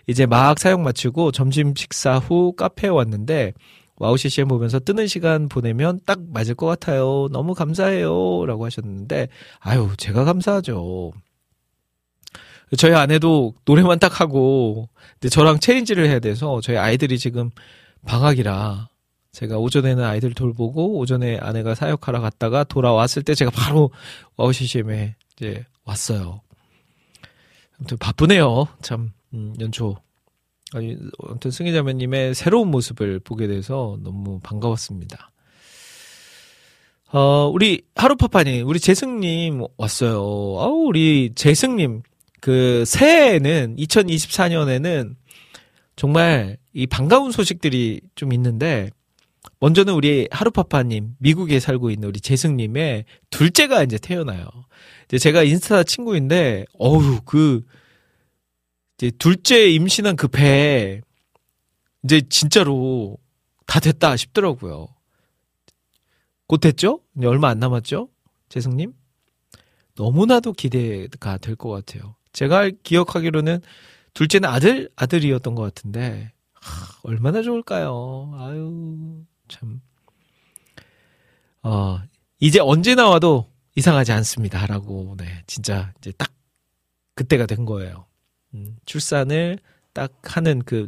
[0.08, 3.54] 이제 막 사역 마치고 점심 식사 후 카페에 왔는데,
[3.98, 7.28] 와우 CCM 보면서 뜨는 시간 보내면 딱 맞을 것 같아요.
[7.32, 8.46] 너무 감사해요.
[8.46, 9.28] 라고 하셨는데,
[9.60, 11.14] 아유, 제가 감사하죠.
[12.78, 17.50] 저희 아내도 노래만 딱 하고 근데 저랑 change를 해야 돼서 저희 아이들이 지금
[18.06, 18.90] 방학이라
[19.32, 23.92] 제가 오전에는 아이들 돌보고 오전에 아내가 사역하러 갔다가 돌아왔을 때 제가 바로
[24.36, 26.42] 와우 CCM에 이제 왔어요.
[27.78, 28.68] 아무튼 바쁘네요.
[28.82, 29.98] 참 음, 연초.
[30.74, 35.32] 아니 아무튼 승희 자매님의 새로운 모습을 보게 돼서 너무 반가웠습니다.
[37.10, 40.18] 어, 우리 하루파파님, 우리 재승님 왔어요.
[40.18, 42.02] 아우, 우리 재승님,
[42.42, 45.16] 그, 새해에는, 2024년에는
[45.96, 48.90] 정말 이 반가운 소식들이 좀 있는데,
[49.62, 54.46] 먼저는 우리 하루파파님, 미국에 살고 있는 우리 재승님의 둘째가 이제 태어나요.
[55.06, 57.64] 이제 제가 인스타 친구인데, 어우, 그,
[58.98, 61.02] 이제 둘째 임신한 그 배에,
[62.04, 63.18] 이제 진짜로
[63.66, 64.88] 다 됐다 싶더라고요.
[66.48, 67.02] 곧 됐죠?
[67.24, 68.10] 얼마 안 남았죠?
[68.50, 68.94] 재승님?
[69.96, 72.16] 너무나도 기대가 될 것 같아요.
[72.32, 73.62] 제가 기억하기로는
[74.14, 78.32] 둘째는 아들, 아들이었던 것 같은데, 하, 얼마나 좋을까요?
[78.38, 79.82] 아유, 참.
[81.64, 82.00] 어,
[82.40, 84.66] 이제 언제 나와도 이상하지 않습니다.
[84.68, 86.32] 라고, 네, 진짜 이제 딱
[87.16, 88.06] 그때가 된 거예요.
[88.54, 89.60] 음, 출산을
[89.94, 90.88] 딱 하는 그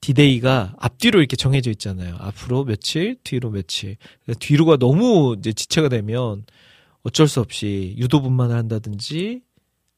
[0.00, 2.16] 디데이가 앞뒤로 이렇게 정해져 있잖아요.
[2.18, 3.96] 앞으로 며칠, 뒤로 며칠.
[4.38, 6.44] 뒤로가 너무 이제 지체가 되면
[7.02, 9.42] 어쩔 수 없이 유도분만을 한다든지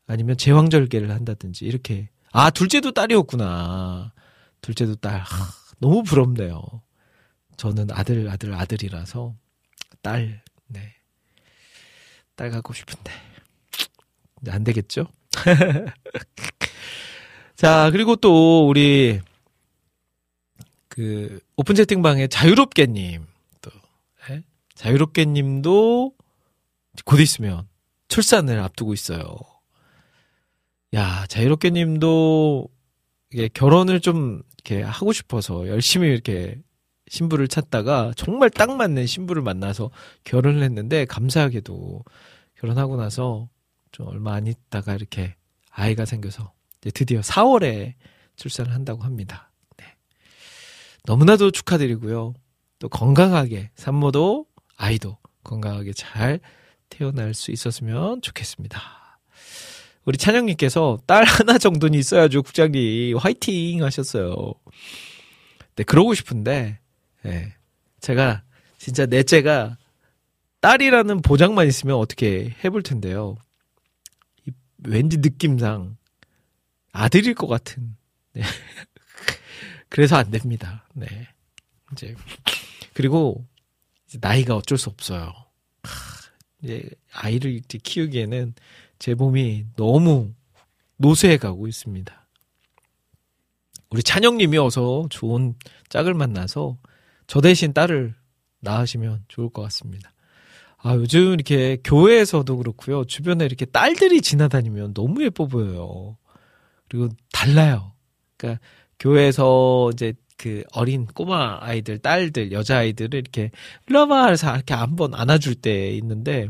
[0.07, 4.13] 아니면 제왕절개를 한다든지 이렇게 아 둘째도 딸이었구나.
[4.61, 5.21] 둘째도 딸.
[5.21, 5.47] 하,
[5.79, 6.63] 너무 부럽네요.
[7.57, 9.35] 저는 아들 아들 아들이라서
[10.01, 10.95] 딸 네.
[12.37, 13.13] 딸 갖고 싶은데
[14.49, 15.09] 안 되겠죠?
[17.59, 19.21] 자, 그리고 또 우리
[20.89, 23.27] 그 오픈 채팅방에 자유롭게 님
[23.61, 23.73] 또
[24.31, 24.45] 예?
[24.77, 26.13] 자유롭게 님도
[27.05, 27.67] 곧 있으면
[28.07, 29.37] 출산을 앞두고 있어요.
[30.95, 32.69] 야 자유롭게 님도
[33.33, 36.61] 이게 결혼을 좀 이렇게 하고 싶어서 열심히 이렇게
[37.09, 39.91] 신부를 찾다가 정말 딱 맞는 신부를 만나서
[40.23, 42.05] 결혼을 했는데 감사하게도
[42.55, 43.49] 결혼하고 나서
[43.91, 45.35] 좀 얼마 안 있다가 이렇게
[45.71, 46.53] 아이가 생겨서
[46.83, 47.95] 드디어 4월에
[48.37, 49.51] 출산을 한다고 합니다.
[49.77, 49.85] 네.
[51.05, 52.35] 너무나도 축하드리고요.
[52.79, 56.41] 또 건강하게 산모도 아이도 건강하게 잘
[56.89, 58.81] 태어날 수 있었으면 좋겠습니다.
[60.05, 63.17] 우리 찬영님께서 딸 하나 정도는 있어야죠, 국장님.
[63.19, 64.55] 화이팅 하셨어요.
[65.77, 66.79] 네, 그러고 싶은데,
[67.27, 67.55] 예.
[68.01, 68.43] 제가
[68.79, 69.77] 진짜 넷째가
[70.61, 73.37] 딸이라는 보장만 있으면 어떻게 해볼 텐데요.
[74.47, 74.53] 이-
[74.87, 75.98] 왠지 느낌상
[76.99, 77.97] 아들일 것 같은.
[78.33, 78.43] 네.
[79.89, 80.87] 그래서 안 됩니다.
[80.95, 81.29] 네.
[81.93, 82.15] 이제
[82.93, 83.47] 그리고
[84.07, 85.33] 이제 나이가 어쩔 수 없어요.
[85.85, 85.93] 하,
[86.63, 88.55] 이제 아이를 이렇게 키우기에는
[88.99, 90.35] 제 몸이 너무
[90.97, 92.27] 노쇠해 가고 있습니다.
[93.91, 95.55] 우리 찬영님이 어서 좋은
[95.89, 96.79] 짝을 만나서
[97.27, 98.15] 저 대신 딸을
[98.61, 100.13] 낳으시면 좋을 것 같습니다.
[100.79, 103.05] 아, 요즘 이렇게 교회에서도 그렇고요.
[103.05, 106.17] 주변에 이렇게 딸들이 지나다니면 너무 예뻐 보여요.
[106.89, 107.93] 그리고 달라요.
[108.37, 108.61] 그러니까
[108.99, 113.51] 교회에서 이제 그 어린 꼬마 아이들, 딸들, 여자아이들을 이렇게
[113.87, 116.49] 러봐 해서 이렇게 한번 안아줄 때 있는데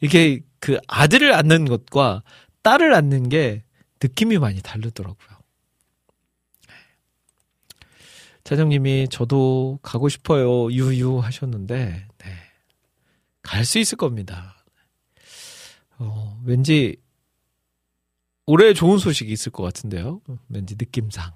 [0.00, 2.22] 이게 그 아들을 안는 것과
[2.62, 3.64] 딸을 안는 게
[4.02, 5.34] 느낌이 많이 다르더라고요.
[8.44, 10.70] 차장님이 저도 가고 싶어요.
[10.70, 12.30] 유유 하셨는데, 네.
[13.42, 14.56] 갈 수 있을 겁니다.
[15.98, 16.96] 어, 왠지
[18.46, 20.20] 올해 좋은 소식이 있을 것 같은데요.
[20.48, 21.32] 왠지 느낌상.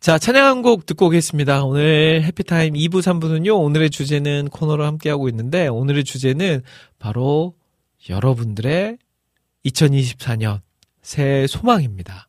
[0.00, 1.64] 자, 찬양 한 곡 듣고 오겠습니다.
[1.64, 6.62] 오늘 해피타임 2부, 3부는요, 오늘의 주제는 코너로 함께하고 있는데, 오늘의 주제는
[6.98, 7.54] 바로
[8.10, 8.98] 여러분들의
[9.64, 10.60] 2024년
[11.00, 12.28] 새해 소망입니다.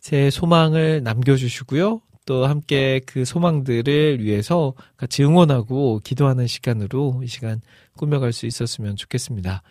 [0.00, 2.00] 새해 소망을 남겨주시고요.
[2.24, 7.60] 또 함께 그 소망들을 위해서 같이 응원하고 기도하는 시간으로 이 시간
[7.98, 9.62] 꾸며갈 수 있었으면 좋겠습니다.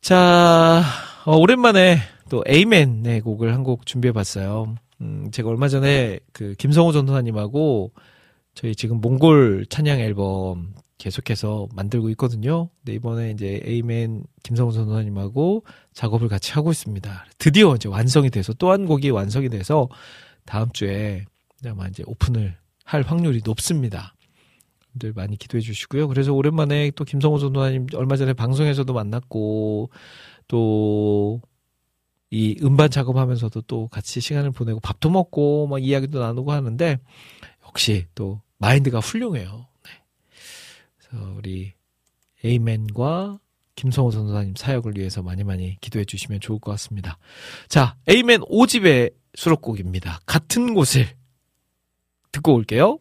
[0.00, 0.82] 자,
[1.24, 1.98] 어, 오랜만에
[2.30, 4.74] 또 에이맨의 곡을 한 곡 준비해 봤어요.
[5.00, 7.92] 음, 제가 얼마 전에 그 김성호 전도사님하고
[8.54, 12.68] 저희 지금 몽골 찬양 앨범 계속해서 만들고 있거든요.
[12.78, 17.26] 근데 이번에 이제 에이맨 김성호 전도사님하고 작업을 같이 하고 있습니다.
[17.38, 19.88] 드디어 이제 완성이 돼서 또 한 곡이 완성이 돼서
[20.44, 21.24] 다음 주에
[21.66, 24.14] 아마 이제 오픈을 할 확률이 높습니다.
[24.98, 26.08] 들 많이 기도해 주시고요.
[26.08, 29.90] 그래서 오랜만에 또 김성호 전도사님 얼마 전에 방송에서도 만났고
[30.48, 31.40] 또
[32.30, 36.98] 이 음반 작업하면서도 또 같이 시간을 보내고 밥도 먹고 막 이야기도 나누고 하는데
[37.66, 39.66] 역시 또 마인드가 훌륭해요.
[39.84, 39.90] 네.
[40.98, 41.72] 그래서 우리
[42.44, 43.38] 에이맨과
[43.76, 47.18] 김성호 전도사님 사역을 위해서 많이 많이 기도해 주시면 좋을 것 같습니다.
[47.68, 50.20] 자, 에이맨 5집의 수록곡입니다.
[50.26, 51.06] 같은 곳을
[52.32, 52.98] 듣고 올게요.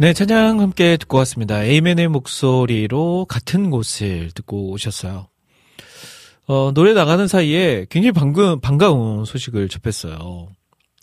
[0.00, 1.62] 네, 찬양 함께 듣고 왔습니다.
[1.62, 5.28] 에이맨의 목소리로 같은 곳을 듣고 오셨어요.
[6.46, 10.48] 어, 노래 나가는 사이에 굉장히 방금, 반가운 소식을 접했어요.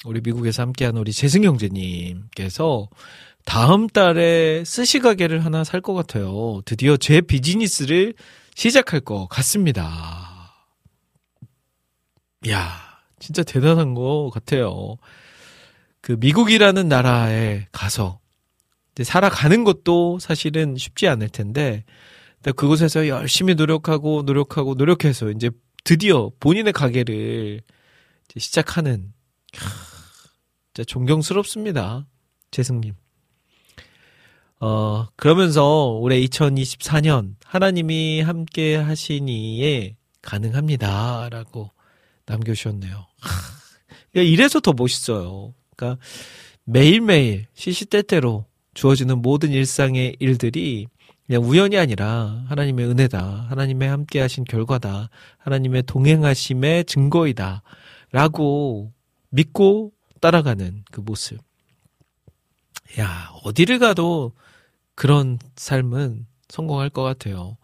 [0.04, 2.90] 우리 미국에서 함께한 우리 재승 형제님께서
[3.46, 6.64] 다음 달에 스시 가게를 하나 살 것 같아요.
[6.66, 8.16] 드디어 제 비즈니스를
[8.56, 10.66] 시작할 것 같습니다.
[12.48, 12.68] 이야,
[13.20, 14.98] 진짜 대단한 것 같아요.
[16.02, 18.20] 그 미국이라는 나라에 가서
[19.04, 21.84] 살아가는 것도 사실은 쉽지 않을 텐데
[22.44, 25.50] 그곳에서 열심히 노력하고 노력하고 노력해서 이제
[25.84, 27.62] 드디어 본인의 가게를
[28.38, 29.14] 시작하는
[29.54, 29.70] 캬,
[30.74, 32.06] 진짜 존경스럽습니다.
[32.52, 32.94] 재승님.
[34.60, 41.30] 어, 그러면서 올해 2024년 하나님이 함께 하시니에 가능합니다.
[41.30, 41.72] 라고
[42.26, 43.08] 남겨주셨네요.
[44.12, 45.54] 그러니까 이래서 더 멋있어요.
[45.76, 46.02] 그러니까
[46.64, 48.46] 매일매일 시시때때로
[48.78, 50.86] 주어지는 모든 일상의 일들이
[51.26, 53.48] 그냥 우연이 아니라 하나님의 은혜다.
[53.50, 55.10] 하나님의 함께 하신 결과다.
[55.40, 57.64] 하나님의 동행하심의 증거이다.
[58.12, 58.94] 라고
[59.30, 61.40] 믿고 따라가는 그 모습.
[63.00, 64.34] 야, 어디를 가도
[64.94, 67.58] 그런 삶은 성공할 것 같아요.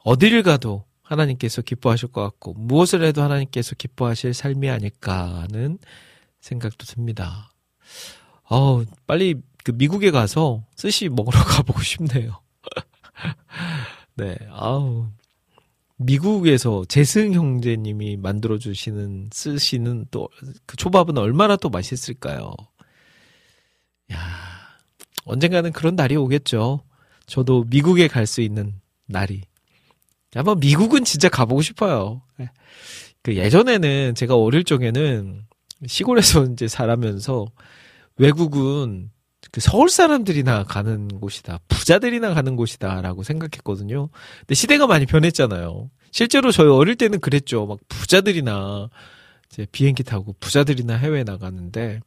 [0.00, 5.78] 어디를 가도 하나님께서 기뻐하실 것 같고, 무엇을 해도 하나님께서 기뻐하실 삶이 아닐까 하는
[6.42, 7.50] 생각도 듭니다.
[8.44, 9.34] 어우, 빨리
[9.68, 12.40] 그 미국에 가서 스시 먹으러 가보고 싶네요.
[14.16, 15.08] 네, 아우.
[15.98, 20.30] 미국에서 재승 형제님이 만들어주시는 스시는 또,
[20.64, 22.54] 그 초밥은 얼마나 또 맛있을까요?
[24.10, 24.18] 야
[25.26, 26.80] 언젠가는 그런 날이 오겠죠.
[27.26, 29.42] 저도 미국에 갈 수 있는 날이.
[30.34, 32.22] 한번 미국은 진짜 가보고 싶어요.
[32.38, 32.48] 네.
[33.22, 35.42] 그 예전에는 제가 어릴 적에는
[35.86, 37.44] 시골에서 이제 살아면서
[38.16, 39.10] 외국은
[39.50, 41.60] 그 서울 사람들이나 가는 곳이다.
[41.68, 44.08] 부자들이나 가는 곳이다라고 생각했거든요.
[44.40, 45.90] 근데 시대가 많이 변했잖아요.
[46.10, 47.66] 실제로 저희 어릴 때는 그랬죠.
[47.66, 48.88] 막 부자들이나
[49.50, 52.00] 이제 비행기 타고 부자들이나 해외 나가는데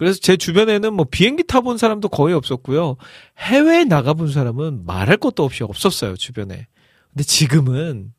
[0.00, 2.96] 그래서 제 주변에는 뭐 비행기 타본 사람도 거의 없었고요.
[3.38, 6.66] 해외에 나가본 사람은 말할 것도 없이 없었어요, 주변에.
[7.10, 8.14] 근데 지금은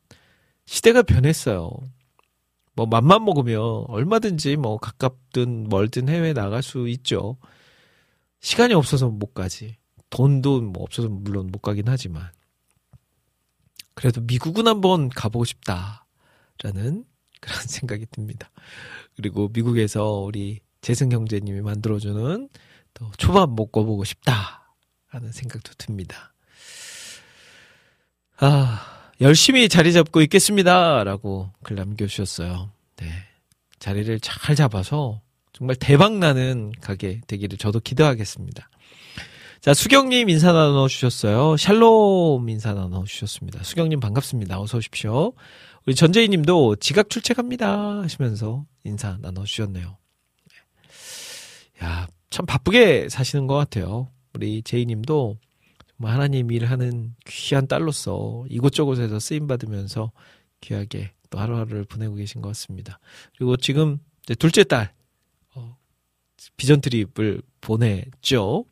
[0.64, 1.72] 시대가 변했어요.
[2.74, 7.36] 뭐 맘만 먹으면 얼마든지 뭐 가깝든 멀든 해외 나갈 수 있죠.
[8.42, 9.76] 시간이 없어서 못 가지.
[10.10, 12.30] 돈도 뭐 없어서 물론 못 가긴 하지만.
[13.94, 17.04] 그래도 미국은 한번 가보고 싶다라는
[17.40, 18.50] 그런 생각이 듭니다.
[19.16, 22.48] 그리고 미국에서 우리 재승 형제님이 만들어주는
[22.94, 24.74] 또 초밥 먹어보고 싶다
[25.06, 26.34] 하는 생각도 듭니다.
[28.38, 31.04] 아, 열심히 자리 잡고 있겠습니다.
[31.04, 32.72] 라고 글 남겨주셨어요.
[32.96, 33.06] 네.
[33.78, 35.20] 자리를 잘 잡아서
[35.62, 38.68] 정말 대박나는 가게 되기를 저도 기대하겠습니다.
[39.60, 41.56] 자, 수경님 인사 나눠 주셨어요.
[41.56, 43.62] 샬롬 인사 나눠 주셨습니다.
[43.62, 44.60] 수경님 반갑습니다.
[44.60, 45.34] 어서 오십시오.
[45.86, 48.00] 우리 전재희 님도 지각 출첵합니다.
[48.02, 49.96] 하시면서 인사 나눠 주셨네요.
[51.84, 54.08] 야, 참 바쁘게 사시는 것 같아요.
[54.34, 55.36] 우리 제이 님도
[56.02, 60.10] 하나님 일을 하는 귀한 딸로서 이곳저곳에서 쓰임 받으면서
[60.60, 62.98] 귀하게 또 하루하루를 보내고 계신 것 같습니다.
[63.38, 63.98] 그리고 지금
[64.40, 65.01] 둘째 딸, 어,
[66.56, 68.64] 비전 트립을 보냈죠.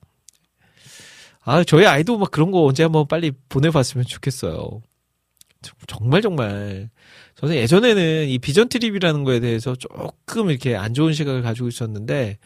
[1.43, 4.83] 아, 저희 아이도 막 그런 거 언제 한번 빨리 보내봤으면 좋겠어요.
[5.87, 6.89] 정말 정말
[7.37, 12.39] 저는 예전에는 이 vision trip이라는 거에 대해서 조금 이렇게 안 좋은 시각을 가지고 있었는데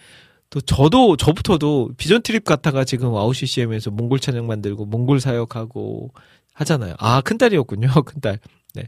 [0.50, 6.12] 또 저도 저부터도 vision trip 갔다가 지금 와우 CCM에서 몽골 찬양 만들고 몽골 사역하고
[6.54, 6.94] 하잖아요.
[6.98, 7.88] 아, 큰 딸이었군요.
[8.06, 8.38] 큰 딸.
[8.74, 8.84] 네.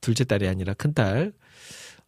[0.00, 1.32] 둘째 딸이 아니라 큰 딸.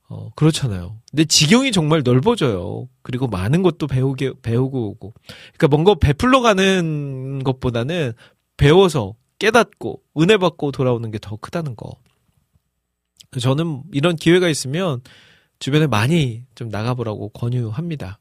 [0.09, 0.99] 어, 그렇잖아요.
[1.11, 2.89] 근데 지경이 정말 넓어져요.
[3.03, 5.13] 그리고 많은 것도 배우게, 배우고 오고.
[5.57, 8.13] 그러니까 뭔가 베풀러 가는 것보다는
[8.57, 11.91] 배워서 깨닫고 은혜 받고 돌아오는 게 더 크다는 거.
[13.39, 15.03] 저는 이런 기회가 있으면
[15.59, 18.19] 주변에 많이 좀 나가보라고 권유합니다.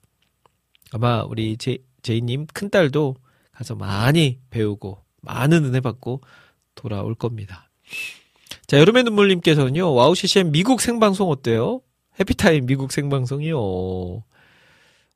[0.92, 3.16] 아마 우리 제, 제이님 큰딸도
[3.54, 6.22] 가서 많이 배우고 많은 은혜 받고
[6.76, 7.70] 돌아올 겁니다.
[8.68, 11.82] 자, 여름의 눈물님께서는요, 와우 CCM 미국 생방송 어때요?
[12.20, 14.24] 해피타임 미국 생방송이요.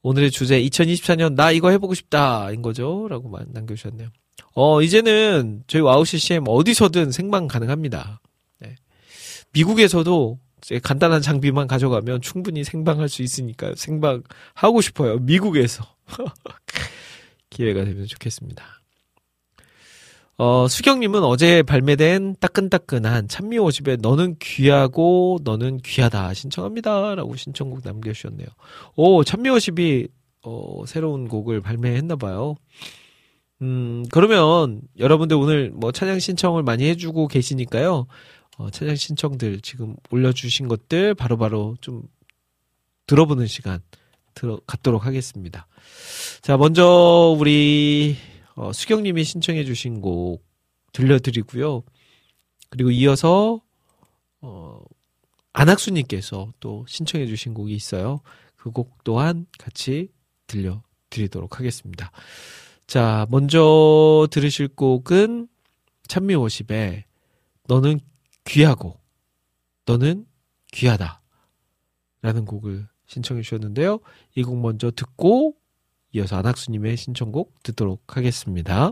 [0.03, 3.07] 오늘의 주제 2024년 나 이거 해보고 싶다인 거죠?
[3.10, 4.10] 라고 만- 남겨주셨네요.
[4.56, 8.22] 어, 이제는 저희 와우 CCM 어디서든 생방 가능합니다.
[8.60, 8.76] 네.
[9.52, 10.40] 미국에서도
[10.82, 14.23] 간단한 장비만 가져가면 충분히 생방할 수 있으니까 생방
[14.53, 15.18] 하고 싶어요.
[15.19, 15.84] 미국에서.
[17.49, 18.80] 기회가 되면 좋겠습니다.
[20.43, 27.13] 어, 수경님은 어제 발매된 따끈따끈한 찬미워십에 너는 귀하고 너는 귀하다 신청합니다.
[27.13, 28.47] 라고 신청곡 남겨주셨네요.
[28.95, 30.07] 오, 찬미워십이,
[30.41, 32.55] 어, 새로운 곡을 발매했나봐요.
[33.61, 38.07] 음, 그러면 여러분들 오늘 뭐 찬양 신청을 많이 해주고 계시니까요.
[38.57, 42.01] 어, 찬양 신청들 지금 올려주신 것들 바로바로 바로 좀
[43.05, 43.80] 들어보는 시간
[44.34, 45.68] 들어, 갖도록 하겠습니다.
[46.41, 48.18] 자, 먼저 우리
[48.61, 50.45] 어, 수경님이 신청해 주신 곡
[50.93, 51.81] 들려드리고요.
[52.69, 53.59] 그리고 이어서
[54.39, 54.79] 어,
[55.53, 58.21] 안학수님께서 또 신청해 주신 곡이 있어요.
[58.55, 60.09] 그 곡 또한 같이
[60.45, 62.11] 들려드리도록 하겠습니다.
[62.85, 65.47] 자, 먼저 들으실 곡은
[66.07, 67.05] 찬미오십의
[67.67, 67.99] 너는
[68.45, 68.99] 귀하고
[69.88, 70.27] 너는
[70.71, 71.19] 귀하다
[72.21, 74.01] 라는 곡을 신청해 주셨는데요.
[74.35, 75.55] 이 곡 먼저 듣고
[76.13, 78.91] 이어서 안학수님의 신청곡 듣도록 하겠습니다.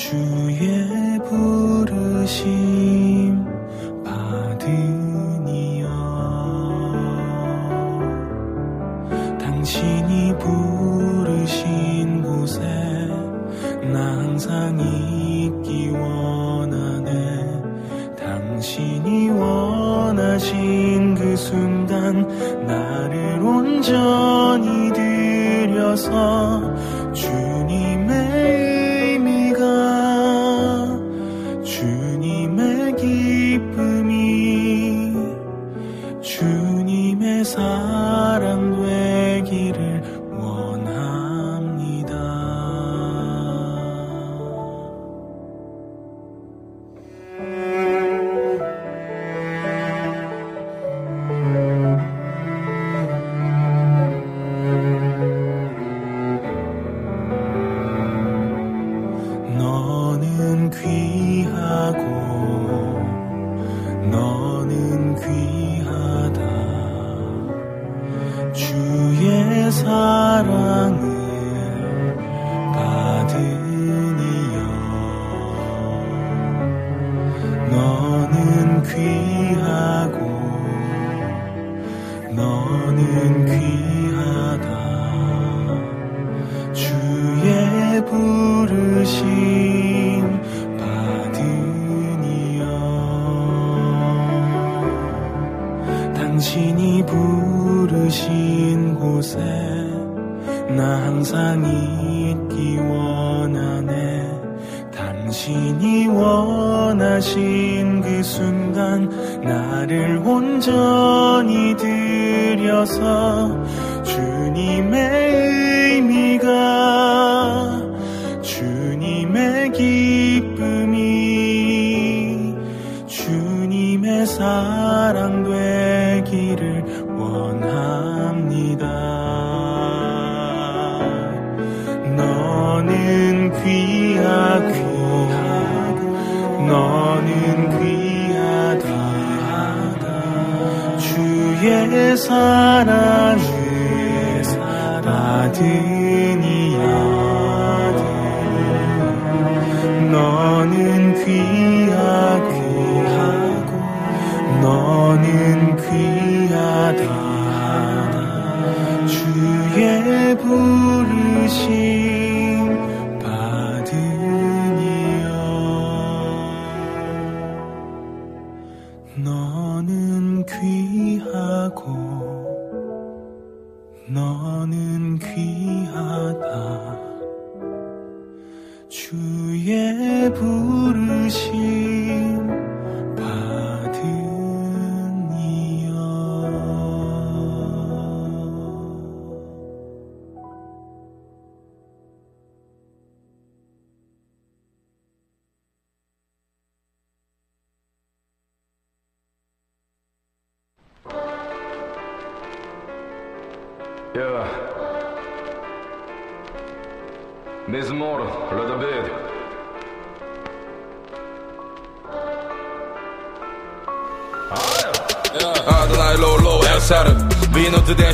[0.00, 2.89] 주의 부르심.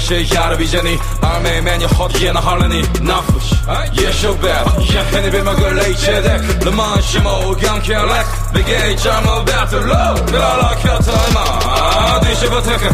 [0.06, 5.42] 비노트 대시 야르 비자니 아메 메뉴 헛기에나 할레니 나푸시 Yeah so bad Yeah henni 비
[5.42, 12.88] 먹을 레이체덱 르만 시모 경케렉 비게이 잠을 배틀로 빌라라 켜타이마 뒤집어 테크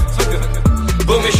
[1.07, 1.31] 부미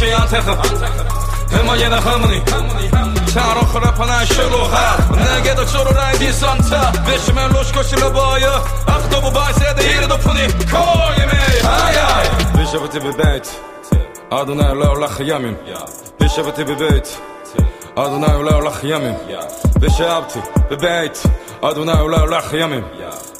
[14.41, 15.55] אדוני עולה עולה חיימים
[16.21, 17.19] ישבתי בבית
[17.95, 19.15] אדוני עולה עולה חיימים
[19.81, 20.39] ושאבתי
[20.71, 21.23] בבית
[21.61, 22.83] אדוני עולה עולה חיימים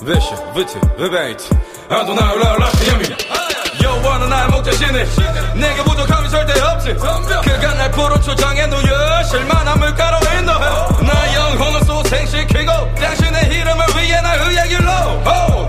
[0.06, 1.50] ושאבתי בבית
[1.90, 3.08] אדוני עולה עולה חיימים
[3.82, 5.00] 여호와는 나의 목자시니
[5.56, 10.66] 내게 부족함이 절대 없지 그가 날 부르쳐 장애누여 실만함을 가로에 인도해
[11.02, 14.92] 나의 영혼을 소생시키고 당신의 이름을 위해 나 의의 길로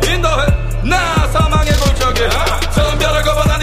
[0.06, 0.46] 인도해
[0.84, 2.20] 나 사망의 골짜기
[2.74, 3.53] 전별을 거봐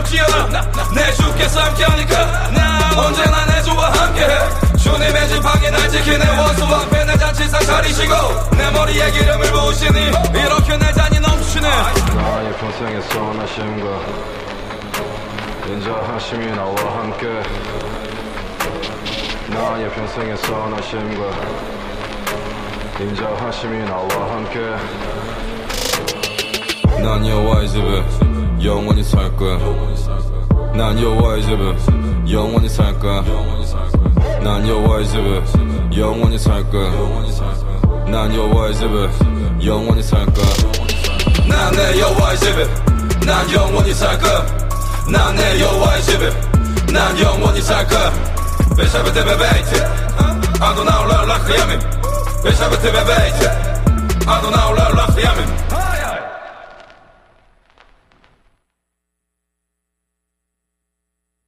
[0.00, 0.62] 두렵지 않아
[0.94, 4.38] 내 주께서 함께하니까 나 언제나 내 주와 함께해.
[4.78, 6.38] 주님의 지팡이 날 지키네.
[6.38, 8.14] 원수 앞에 내 잔치상 차리시고
[8.56, 10.00] 내 머리에 기름을 부으시니
[10.34, 11.68] 이렇게 내 잔이 넘치네.
[11.68, 14.00] 나의 평생의 선하심과
[15.68, 17.42] 인자하심이 나와 함께
[19.48, 21.30] 나의 평생의 선하심과
[23.00, 24.60] 인자하심이 나와 함께.
[27.02, 28.02] 난 여호와의 집에
[28.62, 29.58] 영원히 살 거야
[30.74, 33.22] 난 여호와의 집에 영원히 살 거야
[34.42, 35.42] 난 여호와의 집에
[35.96, 36.90] 영원히 살 거야
[38.06, 39.08] 난 여호와의 집에
[39.64, 40.46] 영원히 살 거야
[41.48, 42.66] 난내 여호와의 집에
[43.26, 44.46] 난 영원히 살 거야
[45.08, 46.30] 난내 여호와의 집에
[46.92, 48.12] 난 영원히 살 거야
[48.76, 49.84] ושבתי בבית
[50.60, 51.80] אדוני לאורך ימים
[52.44, 53.48] ושבתי בבית
[54.26, 55.69] אדוני לאורך ימים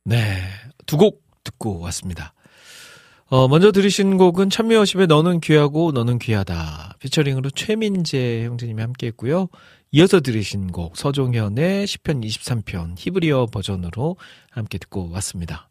[0.05, 0.43] 네.
[0.87, 2.35] 두 곡 듣고 왔습니다.
[3.27, 6.97] 어, 먼저 들으신 곡은 참여하십의 너는 귀하고 너는 귀하다.
[6.99, 9.49] 피처링으로 최민재 형제님이 함께 했고요.
[9.93, 14.17] 이어서 들으신 곡 서종현의 시편 23편 히브리어 버전으로
[14.51, 15.69] 함께 듣고 왔습니다.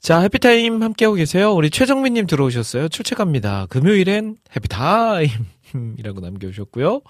[0.00, 1.52] 자, 해피타임 함께하고 계세요.
[1.52, 2.88] 우리 최정민님 들어오셨어요.
[2.88, 3.66] 출첵합니다.
[3.66, 7.00] 금요일엔 해피타임이라고 남겨주셨고요.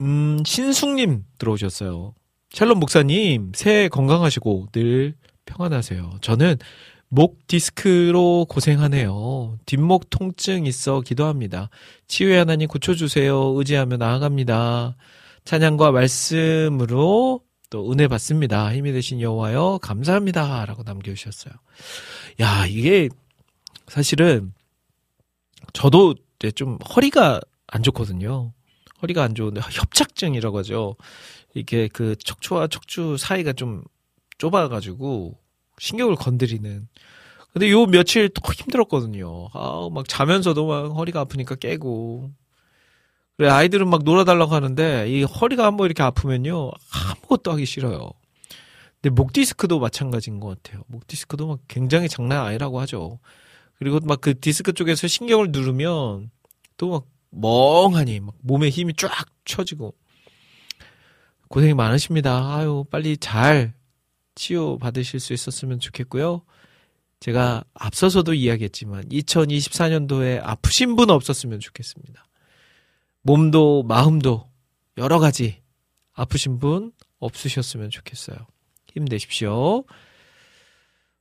[0.00, 2.14] 음, 신숙님 들어오셨어요.
[2.54, 5.14] 샬롬 목사님, 새해 건강하시고 늘
[5.44, 6.18] 평안하세요.
[6.20, 6.58] 저는
[7.08, 9.58] 목 디스크로 고생하네요.
[9.66, 11.68] 뒷목 통증 있어 기도합니다.
[12.06, 13.54] 치유의 하나님 고쳐주세요.
[13.56, 14.96] 의지하며 나아갑니다.
[15.44, 17.40] 찬양과 말씀으로
[17.70, 18.72] 또 은혜 받습니다.
[18.72, 20.64] 힘이 되신 여호와여 감사합니다.
[20.64, 21.52] 라고 남겨주셨어요.
[22.40, 23.08] 야, 이게
[23.88, 24.52] 사실은
[25.72, 26.14] 저도
[26.54, 28.52] 좀 허리가 안 좋거든요.
[29.02, 30.94] 허리가 안 좋은데 협착증이라고 하죠.
[31.54, 33.84] 이게 그 척추와 척추 사이가 좀
[34.38, 35.38] 좁아가지고
[35.78, 36.88] 신경을 건드리는.
[37.52, 39.48] 근데 요 며칠 더 힘들었거든요.
[39.52, 42.30] 아, 막 자면서도 막 허리가 아프니까 깨고.
[43.36, 48.10] 그래, 아이들은 막 놀아달라고 하는데, 이 허리가 한번 이렇게 아프면요, 아무것도 하기 싫어요.
[49.00, 50.82] 근데 목 디스크도 마찬가지인 것 같아요.
[50.88, 53.18] 목 디스크도 막 굉장히 장난 아니라고 하죠.
[53.78, 56.30] 그리고 막 그 디스크 쪽에서 신경을 누르면,
[56.76, 59.10] 또 막 멍하니, 막 몸에 힘이 쫙
[59.44, 59.94] 쳐지고.
[61.48, 62.54] 고생이 많으십니다.
[62.56, 63.74] 아유, 빨리 잘
[64.34, 66.42] 치유 받으실 수 있었으면 좋겠고요.
[67.20, 72.26] 제가 앞서서도 이야기했지만 2024년도에 아프신 분 없었으면 좋겠습니다.
[73.22, 74.50] 몸도 마음도
[74.98, 75.62] 여러 가지
[76.12, 78.36] 아프신 분 없으셨으면 좋겠어요.
[78.92, 79.84] 힘내십시오.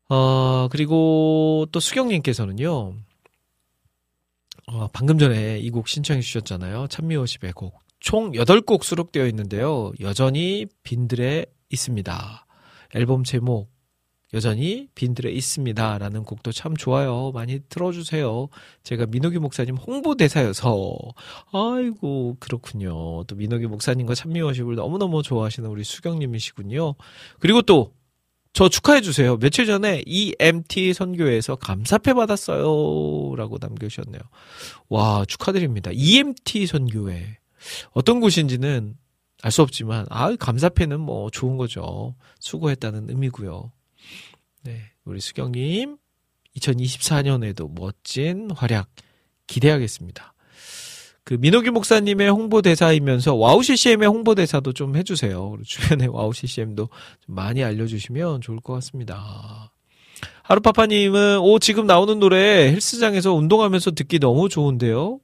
[0.09, 2.93] 어, 그리고 또 수경님께서는요,
[4.67, 6.87] 어, 방금 전에 이 곡 신청해 주셨잖아요.
[6.87, 7.81] 찬미호십의 곡.
[8.03, 9.93] 총 8곡 수록되어 있는데요.
[10.01, 12.45] 여전히 빈들에 있습니다.
[12.95, 13.71] 앨범 제목
[14.33, 15.99] 여전히 빈들에 있습니다.
[15.99, 17.31] 라는 곡도 참 좋아요.
[17.33, 18.49] 많이 틀어주세요.
[18.83, 20.97] 제가 민호기 목사님 홍보대사여서,
[21.53, 23.23] 아이고, 그렇군요.
[23.23, 26.95] 또 민호기 목사님과 찬미워십을 너무너무 좋아하시는 우리 수경님이시군요.
[27.39, 27.93] 그리고 또,
[28.53, 29.37] 저 축하해주세요.
[29.37, 33.35] 며칠 전에 EMT 선교회에서 감사패 받았어요.
[33.35, 34.21] 라고 남겨주셨네요.
[34.89, 35.91] 와, 축하드립니다.
[35.93, 37.37] EMT 선교회.
[37.91, 38.95] 어떤 곳인지는
[39.41, 42.15] 알 수 없지만, 아, 감사패는 뭐 좋은 거죠.
[42.39, 43.71] 수고했다는 의미고요.
[44.63, 45.97] 네, 우리 수경님
[46.55, 48.89] 2024년에도 멋진 활약
[49.47, 50.33] 기대하겠습니다.
[51.25, 55.57] 그 민호기 목사님의 홍보대사이면서 WOW CCM의 홍보대사도 좀 해주세요.
[55.65, 56.89] 주변에 WOW CCM도
[57.25, 59.73] 좀 많이 알려주시면 좋을 것 같습니다.
[60.43, 65.19] 하루파파님은 오 지금 나오는 노래 헬스장에서 운동하면서 듣기 너무 좋은데요.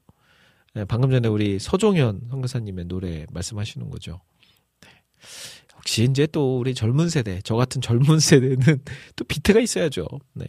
[0.75, 4.21] 네, 방금 전에 우리 서종현 선교사님의 노래 말씀하시는 거죠.
[4.81, 4.89] 네.
[5.75, 8.83] 역시 이제 또 우리 젊은 세대, 저 같은 젊은 세대는
[9.15, 10.07] 또 비트가 있어야죠.
[10.33, 10.45] 네.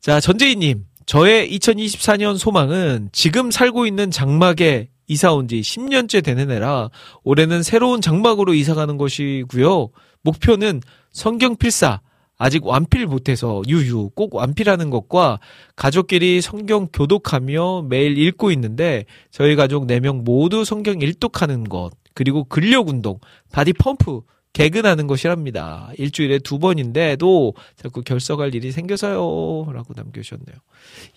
[0.00, 0.86] 자, 전재희님.
[1.06, 6.90] 저의 2024년 소망은 지금 살고 있는 장막에 이사 온 지 10년째 되는 애라
[7.24, 9.88] 올해는 새로운 장막으로 이사 가는 것이고요.
[10.22, 12.02] 목표는 성경 필사.
[12.38, 15.40] 아직 완필 못해서 유유 꼭 완필하는 것과
[15.76, 22.88] 가족끼리 성경 교독하며 매일 읽고 있는데 저희 가족 4명 모두 성경 일독하는 것 그리고 근력
[22.88, 23.18] 운동
[23.52, 24.22] Body Pump
[24.52, 25.90] 개근하는 것이랍니다.
[25.98, 29.70] 일주일에 두 번인데도 자꾸 결석할 일이 생겨서요.
[29.72, 30.56] 라고 남겨주셨네요.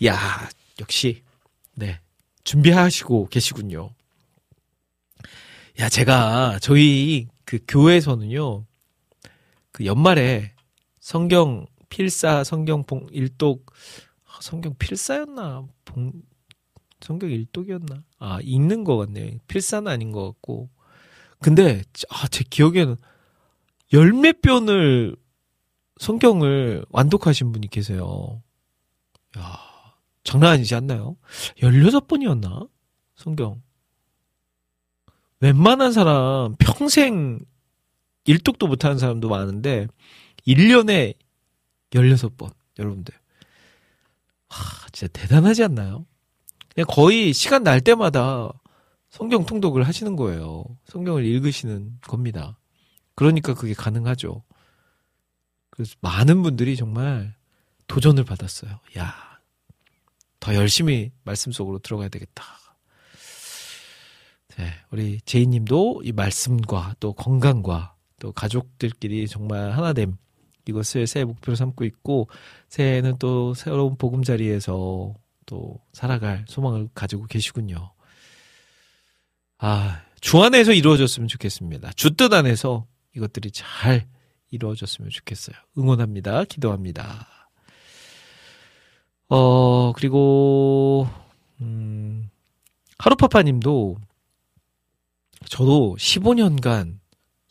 [0.05, 0.17] 야
[0.79, 1.23] 역시,
[1.73, 1.99] 네.
[2.43, 3.91] 준비하시고 계시군요.
[5.79, 8.65] 야, 제가, 저희 그 교회에서는요,
[9.71, 10.53] 그 연말에
[11.01, 13.65] 성경 필사, 성경 봉, 일독,
[14.25, 15.67] 아, 성경 필사였나?
[15.83, 16.13] 봉,
[17.01, 18.03] 성경 일독이었나?
[18.19, 19.37] 아, 읽는 것 같네요.
[19.47, 20.69] 필사는 아닌 것 같고.
[21.39, 22.95] 근데, 아, 제 기억에는
[23.91, 25.17] 열몇 변을
[25.99, 28.41] 성경을 완독하신 분이 계세요.
[29.37, 29.57] 야,
[30.23, 31.17] 장난 아니지 않나요?
[31.57, 32.69] 16번이었나?
[33.15, 33.61] 성경.
[35.39, 37.39] 웬만한 사람 평생
[38.25, 39.87] 일독도 못하는 사람도 많은데
[40.47, 41.15] 1년에
[41.91, 42.53] 16번.
[42.79, 43.13] 여러분들.
[44.49, 46.05] 하, 진짜 대단하지 않나요?
[46.73, 48.51] 그냥 거의 시간 날 때마다
[49.09, 50.63] 성경 통독을 하시는 거예요.
[50.85, 52.57] 성경을 읽으시는 겁니다.
[53.15, 54.43] 그러니까 그게 가능하죠.
[55.69, 57.35] 그래서 많은 분들이 정말
[57.87, 58.79] 도전을 받았어요.
[58.97, 59.39] 야,
[60.39, 62.43] 더 열심히 말씀 속으로 들어가야 되겠다.
[64.57, 70.17] 네, 우리 제이님도 이 말씀과 또 건강과 또 가족들끼리 정말 하나 됨
[70.71, 72.27] 이것을 새해 목표로 삼고 있고
[72.69, 75.13] 새해에는 또 새로운 보금자리에서
[75.45, 77.91] 또 살아갈 소망을 가지고 계시군요.
[79.59, 81.91] 아, 주 안에서 이루어졌으면 좋겠습니다.
[81.95, 84.07] 주 뜻 안에서 이것들이 잘
[84.49, 85.55] 이루어졌으면 좋겠어요.
[85.77, 86.45] 응원합니다.
[86.45, 87.27] 기도합니다.
[89.29, 91.07] 어, 그리고,
[91.61, 92.29] 음,
[92.97, 93.97] 하루파파 님도
[95.47, 97.00] 저도 15년간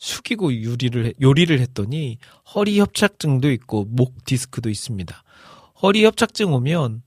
[0.05, 2.17] 숙이고 요리를, 해- 요리를 했더니
[2.55, 5.23] 허리 협착증도 있고 목 디스크도 있습니다.
[5.83, 7.03] 허리 협착증 오면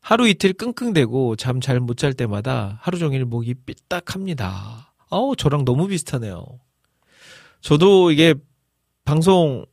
[0.00, 4.94] 하루 이틀 끙끙대고 잠 잘 못 잘 때마다 하루 종일 목이 삐딱합니다.
[5.10, 6.44] 아우, 저랑 너무 비슷하네요.
[7.60, 8.34] 저도 이게
[9.04, 9.66] 방송을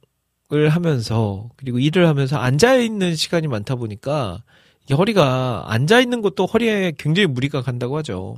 [0.69, 4.43] 하면서 그리고 일을 하면서 앉아 있는 시간이 많다 보니까
[4.91, 8.35] 허리가 앉아 있는 것도 허리에 굉장히 무리가 간다고 하죠.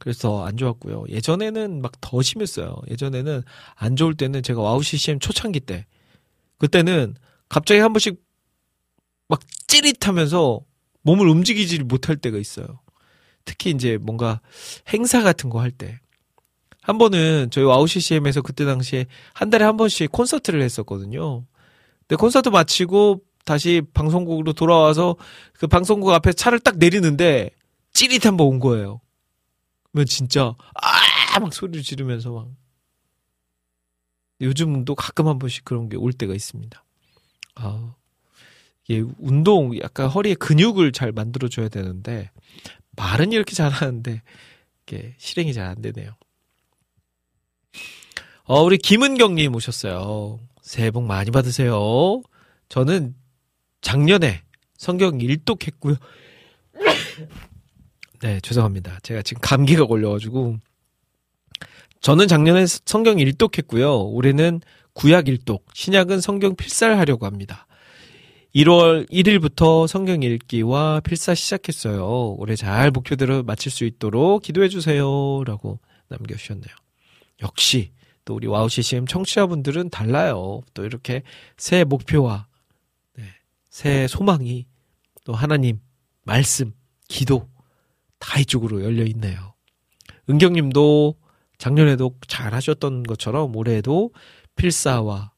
[0.00, 1.04] 그래서 안 좋았고요.
[1.10, 2.76] 예전에는 막 더 심했어요.
[2.90, 3.42] 예전에는
[3.76, 5.86] 안 좋을 때는 제가 WOW CCM 초창기 때
[6.58, 7.14] 그때는
[7.48, 8.20] 갑자기 한 번씩
[9.28, 10.60] 막 찌릿하면서
[11.02, 12.80] 몸을 움직이지 못할 때가 있어요.
[13.44, 14.40] 특히 이제 뭔가
[14.92, 16.00] 행사 같은 거 할 때.
[16.82, 21.44] 한 번은 저희 WOW CCM에서 그때 당시에 한 달에 한 번씩 콘서트를 했었거든요.
[22.08, 25.16] 근데 콘서트 마치고 다시 방송국으로 돌아와서
[25.52, 27.50] 그 방송국 앞에 차를 딱 내리는데
[27.92, 29.00] 찌릿 한번 온 거예요.
[29.92, 32.48] 그러면 진짜 아 막 소리를 지르면서 막
[34.40, 36.84] 요즘도 가끔 한 번씩 그런 게 올 때가 있습니다.
[37.56, 37.94] 아
[38.88, 42.30] 이게 운동 약간 허리에 근육을 잘 만들어 줘야 되는데
[42.96, 44.22] 말은 이렇게 잘하는데
[44.82, 46.16] 이게 실행이 잘 안 되네요.
[48.44, 50.40] 어, 우리 김은경님 오셨어요.
[50.62, 52.22] 새해 복 많이 받으세요.
[52.68, 53.14] 저는
[53.82, 54.42] 작년에
[54.76, 55.94] 성경 일독 했고요.
[58.20, 58.98] 네, 죄송합니다.
[59.02, 60.58] 제가 지금 감기가 걸려가지고.
[62.00, 64.02] 저는 작년에 성경 일독했고요.
[64.08, 64.60] 올해는
[64.92, 67.66] 구약 일독, 신약은 성경 필사를 하려고 합니다.
[68.54, 72.34] 1월 1일부터 성경 읽기와 필사 시작했어요.
[72.36, 75.42] 올해 잘 목표대로 마칠 수 있도록 기도해 주세요.
[75.44, 75.78] 라고
[76.08, 76.74] 남겨주셨네요.
[77.42, 77.92] 역시
[78.24, 80.62] 또 우리 WOW CCM 청취자분들은 달라요.
[80.74, 81.22] 또 이렇게
[81.56, 82.46] 새 목표와
[83.16, 83.24] 네,
[83.70, 84.66] 새 소망이
[85.24, 85.80] 또 하나님
[86.24, 86.74] 말씀,
[87.08, 87.48] 기도
[88.20, 89.54] 다 이쪽으로 열려 있네요.
[90.28, 91.16] 은경님도
[91.58, 94.12] 작년에도 잘 하셨던 것처럼 올해에도
[94.54, 95.32] 필사와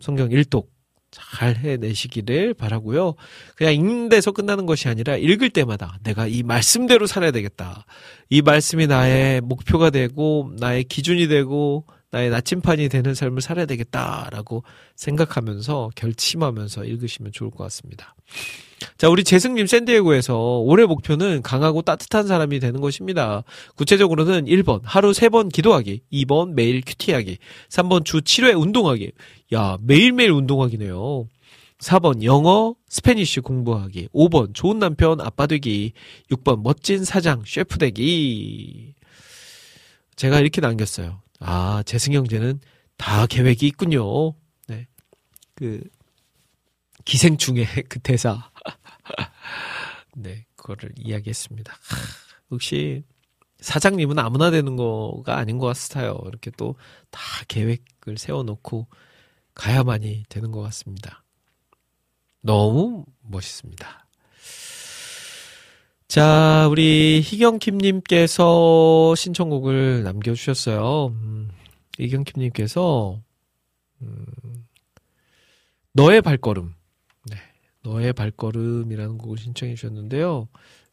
[0.00, 0.72] 성경 일독
[1.10, 3.14] 잘 해내시기를 바라고요.
[3.54, 7.84] 그냥 읽는 데서 끝나는 것이 아니라 읽을 때마다 내가 이 말씀대로 살아야 되겠다.
[8.30, 14.64] 이 말씀이 나의 목표가 되고 나의 기준이 되고 나의 나침판이 되는 삶을 살아야 되겠다라고
[14.96, 18.14] 생각하면서 결심하면서 읽으시면 좋을 것 같습니다.
[18.98, 23.44] 자, 우리 재승님 샌디에고에서 올해 목표는 강하고 따뜻한 사람이 되는 것입니다.
[23.76, 26.02] 구체적으로는 1번, 하루 3번 기도하기.
[26.12, 27.38] 2번, 매일 QT하기.
[27.70, 29.12] 3번, 주 7회 운동하기.
[29.54, 31.28] 야, 매일매일 운동하기네요.
[31.78, 34.08] 4번, 영어, Spanish 공부하기.
[34.12, 35.92] 5번, 좋은 남편, 아빠 되기.
[36.30, 38.94] 6번, 멋진 사장, 셰프 되기.
[40.16, 41.22] 제가 이렇게 남겼어요.
[41.44, 42.60] 아, 재승형제는
[42.96, 44.34] 다 계획이 있군요.
[44.68, 44.86] 네.
[45.54, 45.82] 그,
[47.04, 48.50] 기생충의 그 대사.
[50.16, 51.72] 네, 그거를 이야기했습니다.
[51.72, 51.96] 하,
[52.52, 53.04] 역시,
[53.60, 56.18] 사장님은 아무나 되는 거가 아닌 것 같아요.
[56.26, 56.76] 이렇게 또
[57.10, 58.88] 다 계획을 세워놓고
[59.54, 61.24] 가야만이 되는 것 같습니다.
[62.40, 64.01] 너무 멋있습니다.
[66.12, 71.06] 자, 우리 희경킴님께서 신청곡을 남겨주셨어요.
[71.06, 71.48] 음,
[71.98, 73.18] 희경킴님께서,
[74.02, 74.26] 음,
[75.94, 76.74] 너의 발걸음.
[77.30, 77.36] 네.
[77.82, 80.48] 너의 발걸음이라는 곡을 신청해 주셨는데요.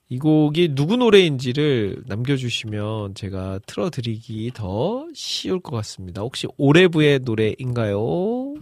[0.07, 6.21] 이 곡이 누구 노래인지를 남겨주시면 제가 틀어드리기 더 쉬울 것 같습니다.
[6.21, 8.53] 혹시 오레브의 노래인가요?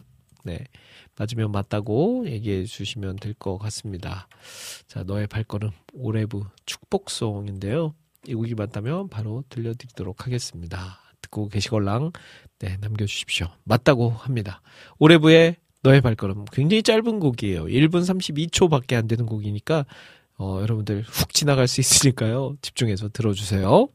[0.44, 0.58] 네.
[1.18, 4.28] 맞으면 맞다고 얘기해 주시면 될 것 같습니다.
[4.88, 7.94] 자, 너의 발걸음 오레브 축복송인데요.
[8.28, 11.00] 이 곡이 맞다면 바로 들려드리도록 하겠습니다.
[11.22, 12.12] 듣고 계시걸랑
[12.60, 13.48] 네, 남겨주십시오.
[13.64, 14.62] 맞다고 합니다.
[15.00, 17.66] 오레브의 너의 발걸음 굉장히 짧은 곡이에요.
[17.66, 19.86] 1분 32초밖에 안 되는 곡이니까
[20.40, 22.56] 어, 여러분들 훅 지나갈 수 있으니까요.
[22.62, 23.88] 집중해서 들어주세요.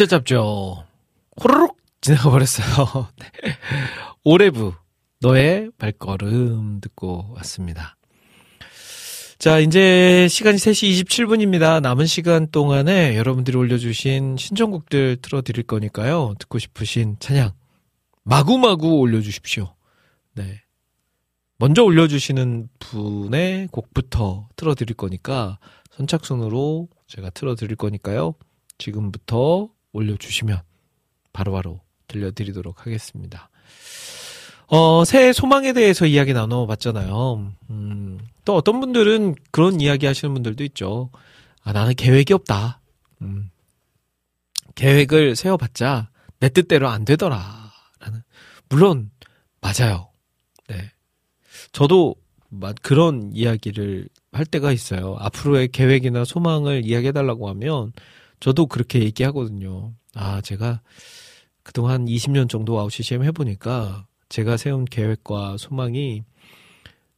[0.00, 0.86] 진짜 짧죠.
[1.44, 3.08] 호로록 지나가 버렸어요.
[3.20, 3.28] 네.
[4.24, 4.72] 오레브
[5.20, 7.98] 너의 발걸음 듣고 왔습니다.
[9.38, 11.82] 자, 이제 시간이 3시 27분입니다.
[11.82, 16.34] 남은 시간 동안에 여러분들이 올려주신 신청곡들 틀어드릴 거니까요.
[16.38, 17.52] 듣고 싶으신 찬양
[18.24, 19.74] 마구마구 올려주십시오.
[20.32, 20.62] 네.
[21.58, 25.58] 먼저 올려주시는 분의 곡부터 틀어드릴 거니까
[25.90, 28.34] 선착순으로 제가 틀어드릴 거니까요.
[28.78, 30.60] 지금부터 올려주시면
[31.32, 33.50] 바로바로 들려드리도록 하겠습니다.
[34.66, 37.52] 어, 새해 소망에 대해서 이야기 나눠봤잖아요.
[37.70, 41.10] 음, 또 어떤 분들은 그런 이야기 하시는 분들도 있죠.
[41.62, 42.80] 아, 나는 계획이 없다.
[43.22, 43.50] 음,
[44.76, 47.72] 계획을 세워봤자 내 뜻대로 안 되더라.
[48.00, 48.22] 라는.
[48.68, 49.10] 물론,
[49.60, 50.08] 맞아요.
[50.68, 50.90] 네.
[51.72, 52.14] 저도
[52.48, 55.16] 마- 그런 이야기를 할 때가 있어요.
[55.18, 57.92] 앞으로의 계획이나 소망을 이야기해달라고 하면
[58.40, 59.92] 저도 그렇게 얘기하거든요.
[60.14, 60.80] 아, 제가
[61.62, 66.24] 그동안 20년 정도 아웃 CCM 해보니까 제가 세운 계획과 소망이,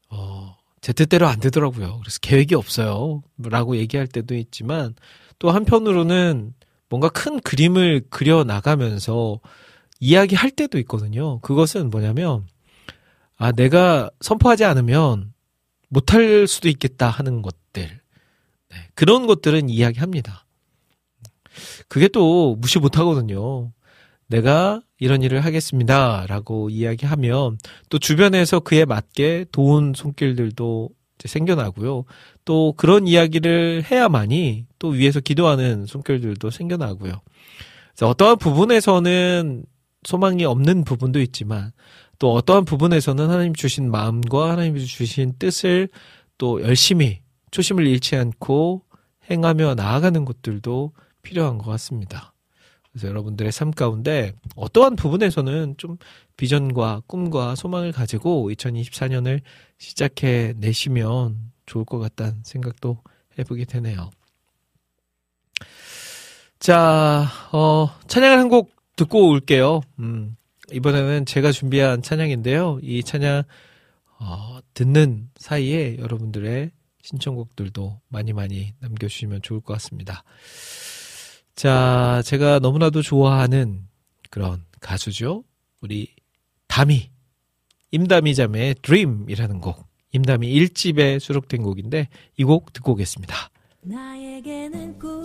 [0.09, 2.01] 어, 제 뜻대로 안 되더라고요.
[2.01, 3.23] 그래서 계획이 없어요.
[3.39, 4.95] 라고 얘기할 때도 있지만
[5.39, 6.55] 또 한편으로는
[6.89, 9.41] 뭔가 큰 그림을 그려 나가면서
[10.01, 11.39] 이야기할 때도 있거든요.
[11.41, 12.47] 그것은 뭐냐면,
[13.37, 15.33] 아, 내가 선포하지 않으면
[15.89, 17.83] 못할 수도 있겠다 하는 것들.
[17.83, 20.47] 네, 그런 것들은 이야기합니다.
[21.89, 23.73] 그게 또 무시 못 하거든요.
[24.27, 26.27] 내가 이런 일을 하겠습니다.
[26.27, 27.59] 라고 이야기하면
[27.89, 30.91] 또 주변에서 그에 맞게 도운 손길들도
[31.25, 32.05] 생겨나고요.
[32.45, 37.21] 또 그런 이야기를 해야만이 또 위에서 기도하는 손길들도 생겨나고요.
[37.91, 39.65] 그래서 어떠한 부분에서는
[40.05, 41.73] 소망이 없는 부분도 있지만
[42.19, 45.89] 또 어떠한 부분에서는 하나님 주신 마음과 하나님 주신 뜻을
[46.39, 47.21] 또 열심히
[47.51, 48.83] 초심을 잃지 않고
[49.31, 50.93] 행하며 나아가는 것들도
[51.23, 52.35] 필요한 것 같습니다.
[52.91, 55.97] 그래서 여러분들의 삶 가운데 어떠한 부분에서는 좀
[56.37, 59.41] 비전과 꿈과 소망을 가지고 2024년을
[59.79, 62.99] 시작해 내시면 좋을 것 같다는 생각도
[63.39, 64.11] 해보게 되네요.
[66.59, 69.81] 자, 어, 찬양을 한 곡 듣고 올게요.
[70.01, 70.37] 음,
[70.71, 72.81] 이번에는 제가 준비한 찬양인데요.
[72.83, 73.43] 이 찬양,
[74.21, 76.71] 어, 듣는 사이에 여러분들의
[77.03, 80.23] 신청곡들도 많이 많이 남겨주시면 좋을 것 같습니다.
[81.55, 83.83] 자, 제가 너무나도 좋아하는
[84.31, 85.45] 그런 가수죠.
[85.81, 86.09] 우리
[86.67, 87.11] 다미,
[87.91, 89.87] 임다미 자매의 Dream이라는 곡.
[90.15, 92.09] 임다미 1집에 수록된 곡인데
[92.39, 93.35] 이 곡 듣고 오겠습니다.
[93.83, 95.25] 나에게는 꿈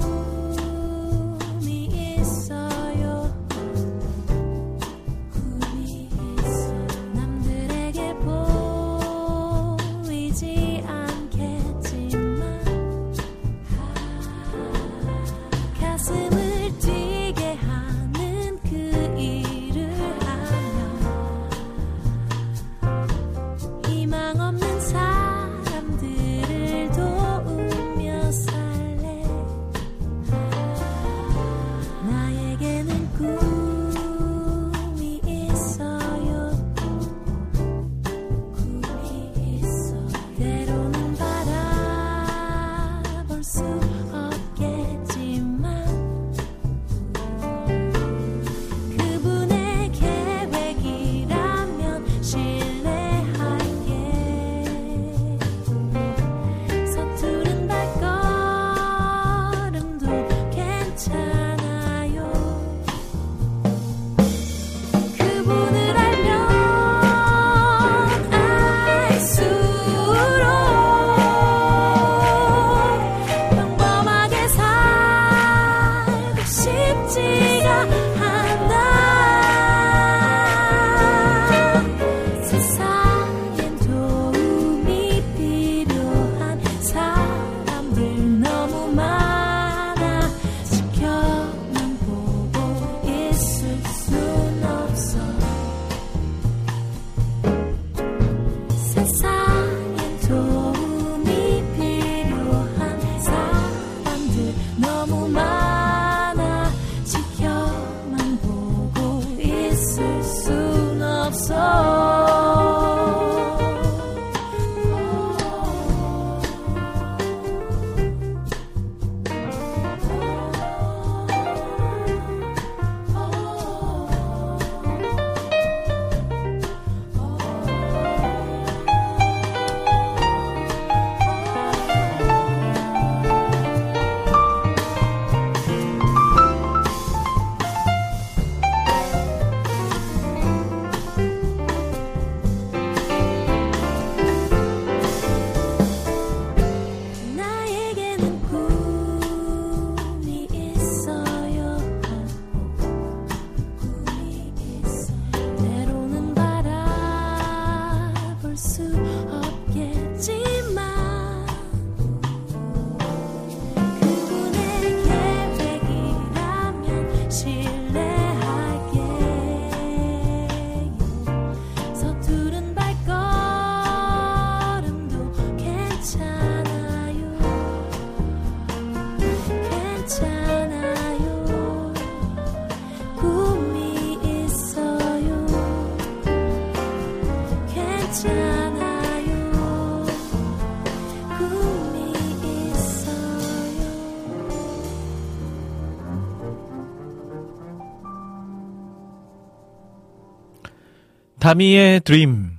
[201.48, 202.57] 다미의 Dream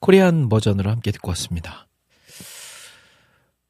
[0.00, 1.88] Korean 버전으로 함께 듣고 왔습니다.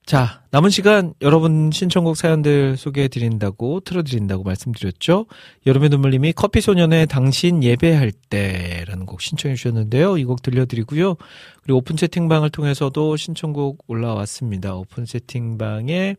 [0.05, 5.25] 자, 남은 시간 여러분 신청곡 사연들 소개해 드린다고 틀어 드린다고 말씀드렸죠.
[5.67, 10.19] 여름의 눈물님이 커피 소년의 당신 예배할 때라는 곡 신청해 주셨는데요.
[10.19, 11.15] 이 곡 들려 드리고요.
[11.63, 14.75] 그리고 오픈 채팅방을 통해서도 신청곡 올라왔습니다.
[14.75, 16.17] 오픈 채팅방에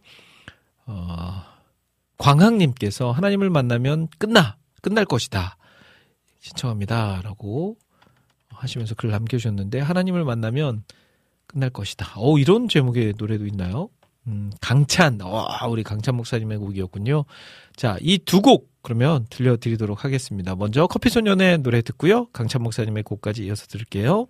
[0.87, 1.43] 어
[2.17, 5.57] 광학 님께서 하나님을 만나면 끝나 끝날 것이다.
[6.39, 7.77] 신청합니다라고
[8.61, 10.83] 하시면서 글 남겨주셨는데 하나님을 만나면
[11.47, 12.13] 끝날 것이다.
[12.17, 13.89] 어 이런 제목의 노래도 있나요?
[14.27, 17.25] 음, 강찬, 와 우리 강찬 목사님의 곡이었군요.
[17.75, 20.55] 자, 이 두 곡 그러면 들려드리도록 하겠습니다.
[20.55, 22.27] 먼저 커피 소년의 노래 듣고요.
[22.27, 24.27] 강찬 목사님의 곡까지 이어서 들을게요.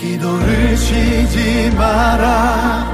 [0.00, 2.86] 기도를 쉬지 마라.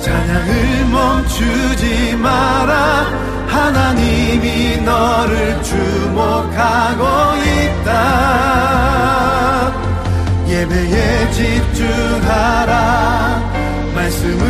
[0.00, 3.06] 찬양을 멈추지 마라.
[3.46, 7.04] 하나님이 너를 주목하고
[7.44, 7.92] 있다.
[10.48, 12.72] 예배에 집중하라.
[13.94, 14.46] 말씀을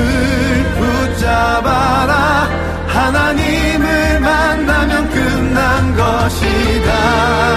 [0.78, 2.48] 붙잡아라.
[2.86, 7.48] 하나님을 만나면 끝난 것이다.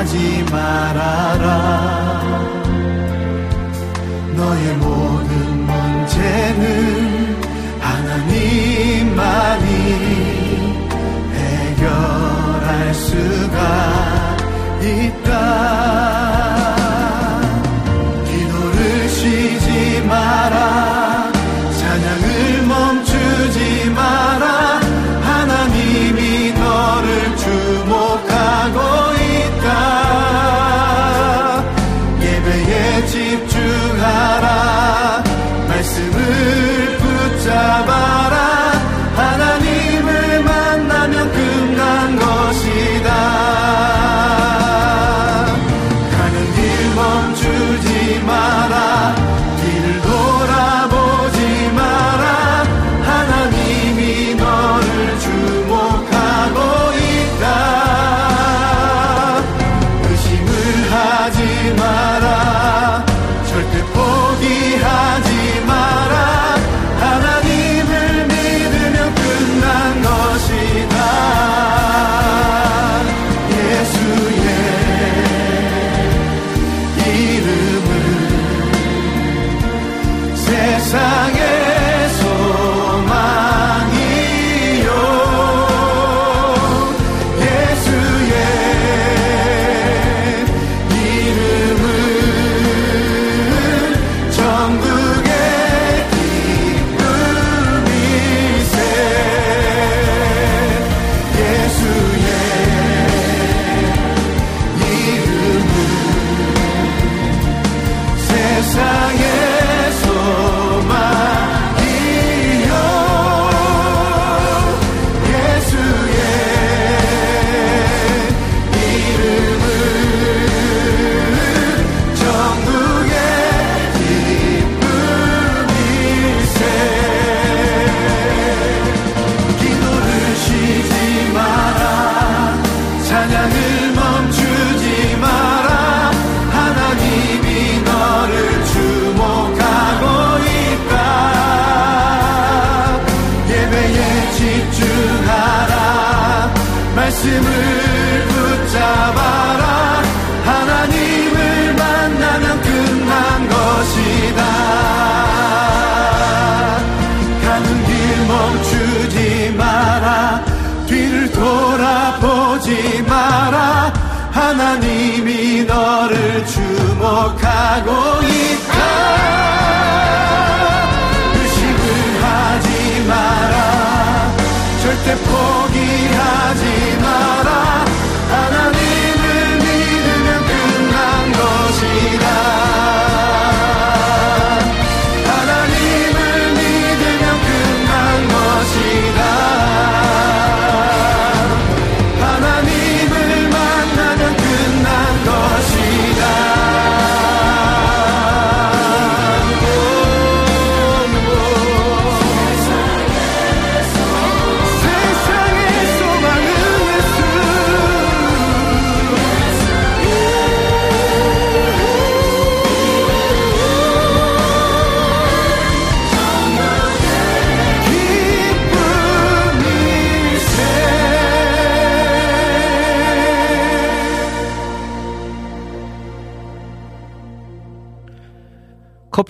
[0.00, 2.22] 하지 말아라.
[4.34, 7.36] 너의 모든 문제는
[7.80, 9.66] 하나님만이
[11.34, 13.58] 해결할 수가
[14.80, 15.89] 있다.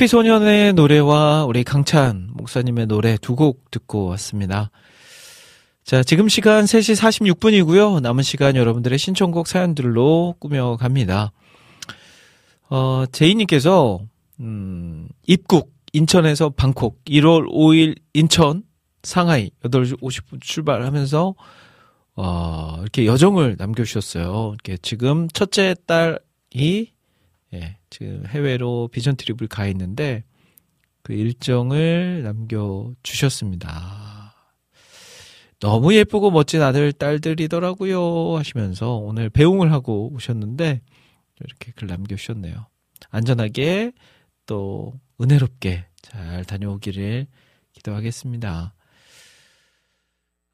[0.01, 4.71] 커피 소년의 노래와 우리 강찬 목사님의 노래 두 곡 듣고 왔습니다.
[5.85, 6.97] 자, 지금 시간 3시
[7.35, 8.01] 46분이고요.
[8.01, 11.33] 남은 시간 여러분들의 신청곡 사연들로 꾸며갑니다.
[12.71, 14.01] 어, 제이님께서,
[14.41, 18.63] 음, 입국, 인천에서 방콕, 1월 5일 인천,
[19.03, 21.35] 상하이, 8시 50분 출발하면서,
[22.17, 24.55] 어, 이렇게 여정을 남겨주셨어요.
[24.55, 26.95] 이렇게 지금 첫째 딸이,
[27.55, 30.25] 예, 지금 해외로 비전 트립을 가 있는데,
[31.03, 34.35] 그 일정을 남겨 주셨습니다.
[35.59, 38.37] 너무 예쁘고 멋진 아들, 딸들이더라고요.
[38.37, 40.81] 하시면서 오늘 배웅을 하고 오셨는데,
[41.41, 42.67] 이렇게 글 남겨 주셨네요.
[43.11, 43.93] 안전하게
[44.47, 47.27] 또 은혜롭게 잘 다녀오기를
[47.73, 48.75] 기도하겠습니다.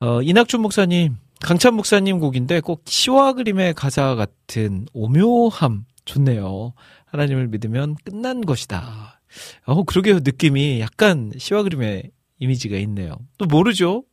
[0.00, 6.72] 어, 이낙준 목사님, 강찬 목사님 곡인데 꼭 시와 그림의 가사 같은 오묘함 좋네요.
[7.04, 9.20] 하나님을 믿으면 끝난 것이다.
[9.64, 10.20] 어, 그러게요.
[10.20, 13.18] 느낌이 약간 시와 그림의 이미지가 있네요.
[13.38, 14.04] 또 모르죠?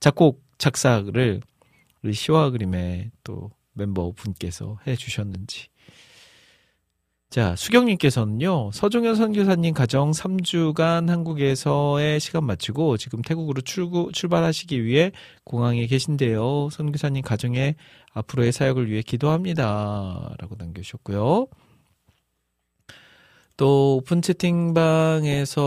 [0.00, 1.40] 작곡, 작사를
[2.02, 5.68] 우리 시와 그림의 또 멤버 분께서 해 주셨는지.
[7.32, 15.86] 자, 수경님께서는요, 서종현 선교사님 가정 3주간 한국에서의 시간 마치고 지금 태국으로 출구, 출발하시기 위해 공항에
[15.86, 16.68] 계신데요.
[16.70, 17.76] 선교사님 가정의
[18.12, 20.34] 앞으로의 사역을 위해 기도합니다.
[20.40, 21.46] 라고 남겨주셨고요.
[23.56, 25.58] 또 오픈 채팅방에서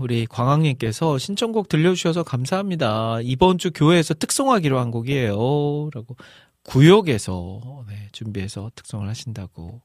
[0.00, 3.20] 우리 광학님께서 신청곡 들려주셔서 감사합니다.
[3.22, 5.90] 이번 주 교회에서 특송하기로 한 곡이에요.
[5.94, 6.16] 라고
[6.64, 9.80] 구역에서 네, 준비해서 특송을 하신다고.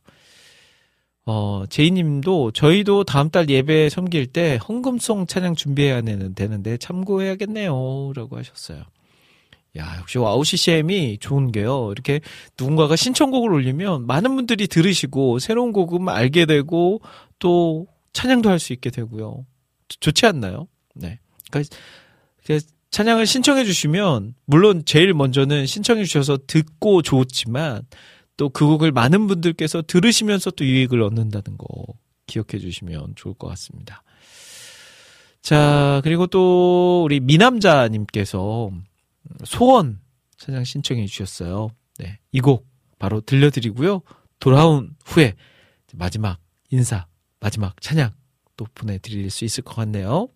[1.30, 8.14] 어, 제이님도 저희도 다음 달 예배 섬길 때 헌금송 찬양 준비해야 되는- 되는데 참고해야겠네요.
[8.16, 8.84] 라고 하셨어요.
[9.78, 11.92] 야, 역시 WOW CCM이 좋은 게요.
[11.92, 12.22] 이렇게
[12.58, 17.02] 누군가가 신청곡을 올리면 많은 분들이 들으시고 새로운 곡은 알게 되고
[17.40, 19.46] 또 찬양도 할 수 있게 되고요.
[19.90, 20.68] 좋- 좋지 않나요?
[20.96, 21.20] 네.
[21.52, 21.76] 그러니까
[22.46, 22.60] 그
[22.90, 27.84] 찬양을 신청해 주시면 물론 제일 먼저는 신청해 주셔서 듣고 좋지만
[28.38, 31.68] 또 그 곡을 많은 분들께서 들으시면서 또 유익을 얻는다는 거
[32.28, 34.04] 기억해 주시면 좋을 것 같습니다.
[35.42, 38.72] 자, 그리고 또 우리 미남자님께서
[39.46, 40.00] 소원
[40.38, 41.70] 찬양 신청해 주셨어요.
[42.00, 42.20] 네.
[42.32, 42.68] 이 곡
[43.00, 44.02] 바로 들려드리고요.
[44.40, 45.36] 돌아온 후에
[45.94, 46.40] 마지막
[46.70, 47.08] 인사,
[47.40, 48.12] 마지막 찬양
[48.56, 50.30] 또 보내드릴 수 있을 것 같네요.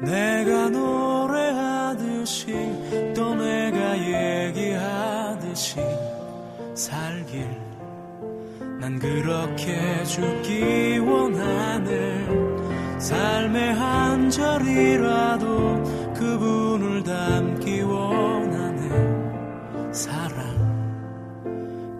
[0.00, 2.54] 내가 노래하듯이
[3.14, 5.80] 또 내가 얘기하듯이
[6.74, 7.46] 살길.
[8.80, 12.26] 난 그렇게 죽기 원하네.
[12.98, 18.88] 삶의 한 절이라도 그분을 담기 원하네.
[19.92, 20.38] 사랑.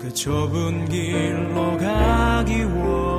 [0.00, 3.09] 그 좁은 길로 가기 원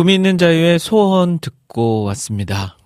[0.00, 2.78] 꿈이 있는 자유의 소원 듣고 왔습니다.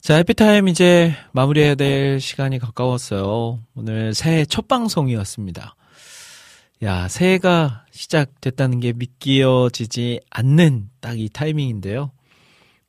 [0.00, 3.58] 자, 해피타임 이제 마무리해야 될 시간이 가까웠어요.
[3.74, 5.74] 오늘 새해 첫 방송이었습니다.
[6.84, 12.12] 야, 새해가 시작됐다는 게 믿기어지지 않는 딱 이 타이밍인데요.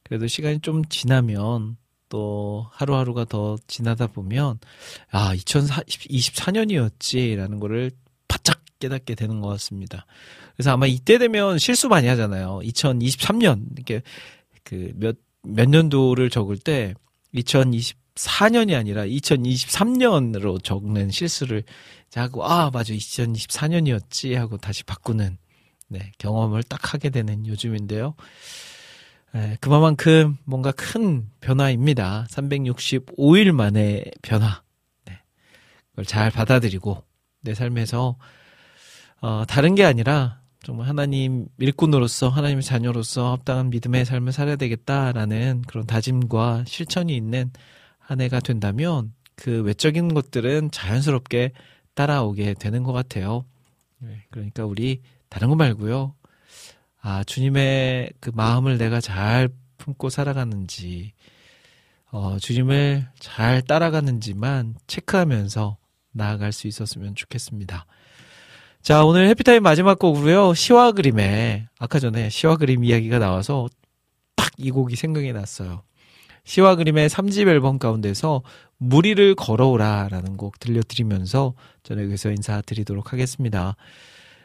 [0.03, 1.77] 그래도 시간이 좀 지나면
[2.09, 4.59] 또 하루하루가 더 지나다 보면
[5.09, 7.89] 아, 2024년이었지라는 거를
[8.27, 10.05] 바짝 깨닫게 되는 것 같습니다.
[10.55, 12.59] 그래서 아마 이때 되면 실수 많이 하잖아요.
[12.63, 14.01] 2023년 이렇게
[14.63, 16.93] 그몇몇 년도를 적을 때
[17.33, 21.63] 2024년이 아니라 2023년으로 적는 실수를
[22.15, 25.37] 하고 아 맞아 2024년이었지 하고 다시 바꾸는
[25.87, 28.15] 네, 경험을 딱 하게 되는 요즘인데요.
[29.35, 32.27] 에, 그만큼 뭔가 큰 변화입니다.
[32.29, 34.61] 365일 만의 변화.
[35.05, 35.19] 네,
[35.91, 37.03] 그걸 잘 받아들이고
[37.41, 38.17] 내 삶에서
[39.23, 45.87] 어, 다른 게 아니라 정말 하나님 일꾼으로서 하나님의 자녀로서 합당한 믿음의 삶을 살아야 되겠다라는 그런
[45.87, 47.49] 다짐과 실천이 있는
[47.99, 51.53] 한 해가 된다면 그 외적인 것들은 자연스럽게
[51.93, 53.45] 따라오게 되는 것 같아요.
[53.99, 56.13] 네, 그러니까 우리 다른 거 말고요.
[56.99, 59.47] 아, 주님의 그 마음을 내가 잘
[59.77, 61.13] 품고 살아가는지,
[62.11, 65.77] 어, 주님을 잘 따라가는지만 체크하면서
[66.11, 67.85] 나아갈 수 있었으면 좋겠습니다.
[68.83, 70.53] 자, 오늘 해피타임 마지막 곡으로요.
[70.53, 73.67] 시와 그림에 아까 전에 시와 그림 이야기가 나와서
[74.35, 75.83] 딱 이 곡이 생각이 났어요.
[76.45, 78.41] 시와 그림의 3집 앨범 가운데서
[78.77, 81.53] 무리를 걸어오라라는 곡 들려드리면서
[81.83, 83.75] 저는 여기서 인사드리도록 하겠습니다.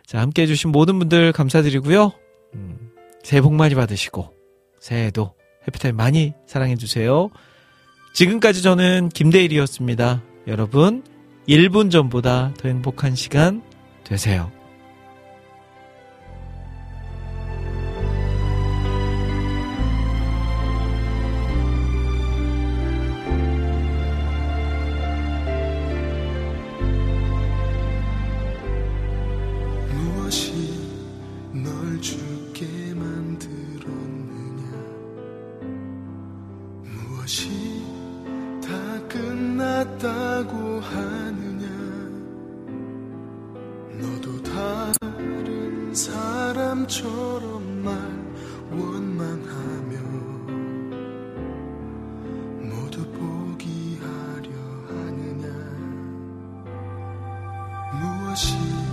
[0.06, 2.12] 자, 함께 해주신 모든 분들 감사드리고요.
[2.54, 2.92] 음,
[3.22, 4.32] 새해 복 많이 받으시고
[4.80, 5.34] 새해에도
[5.66, 7.30] 해피타임 많이 사랑해주세요.
[8.14, 10.22] 지금까지 저는 김대일이었습니다.
[10.46, 11.02] 여러분,
[11.48, 13.62] 1분 전보다 더 행복한 시간
[14.08, 14.50] 되세요.
[58.38, 58.87] 무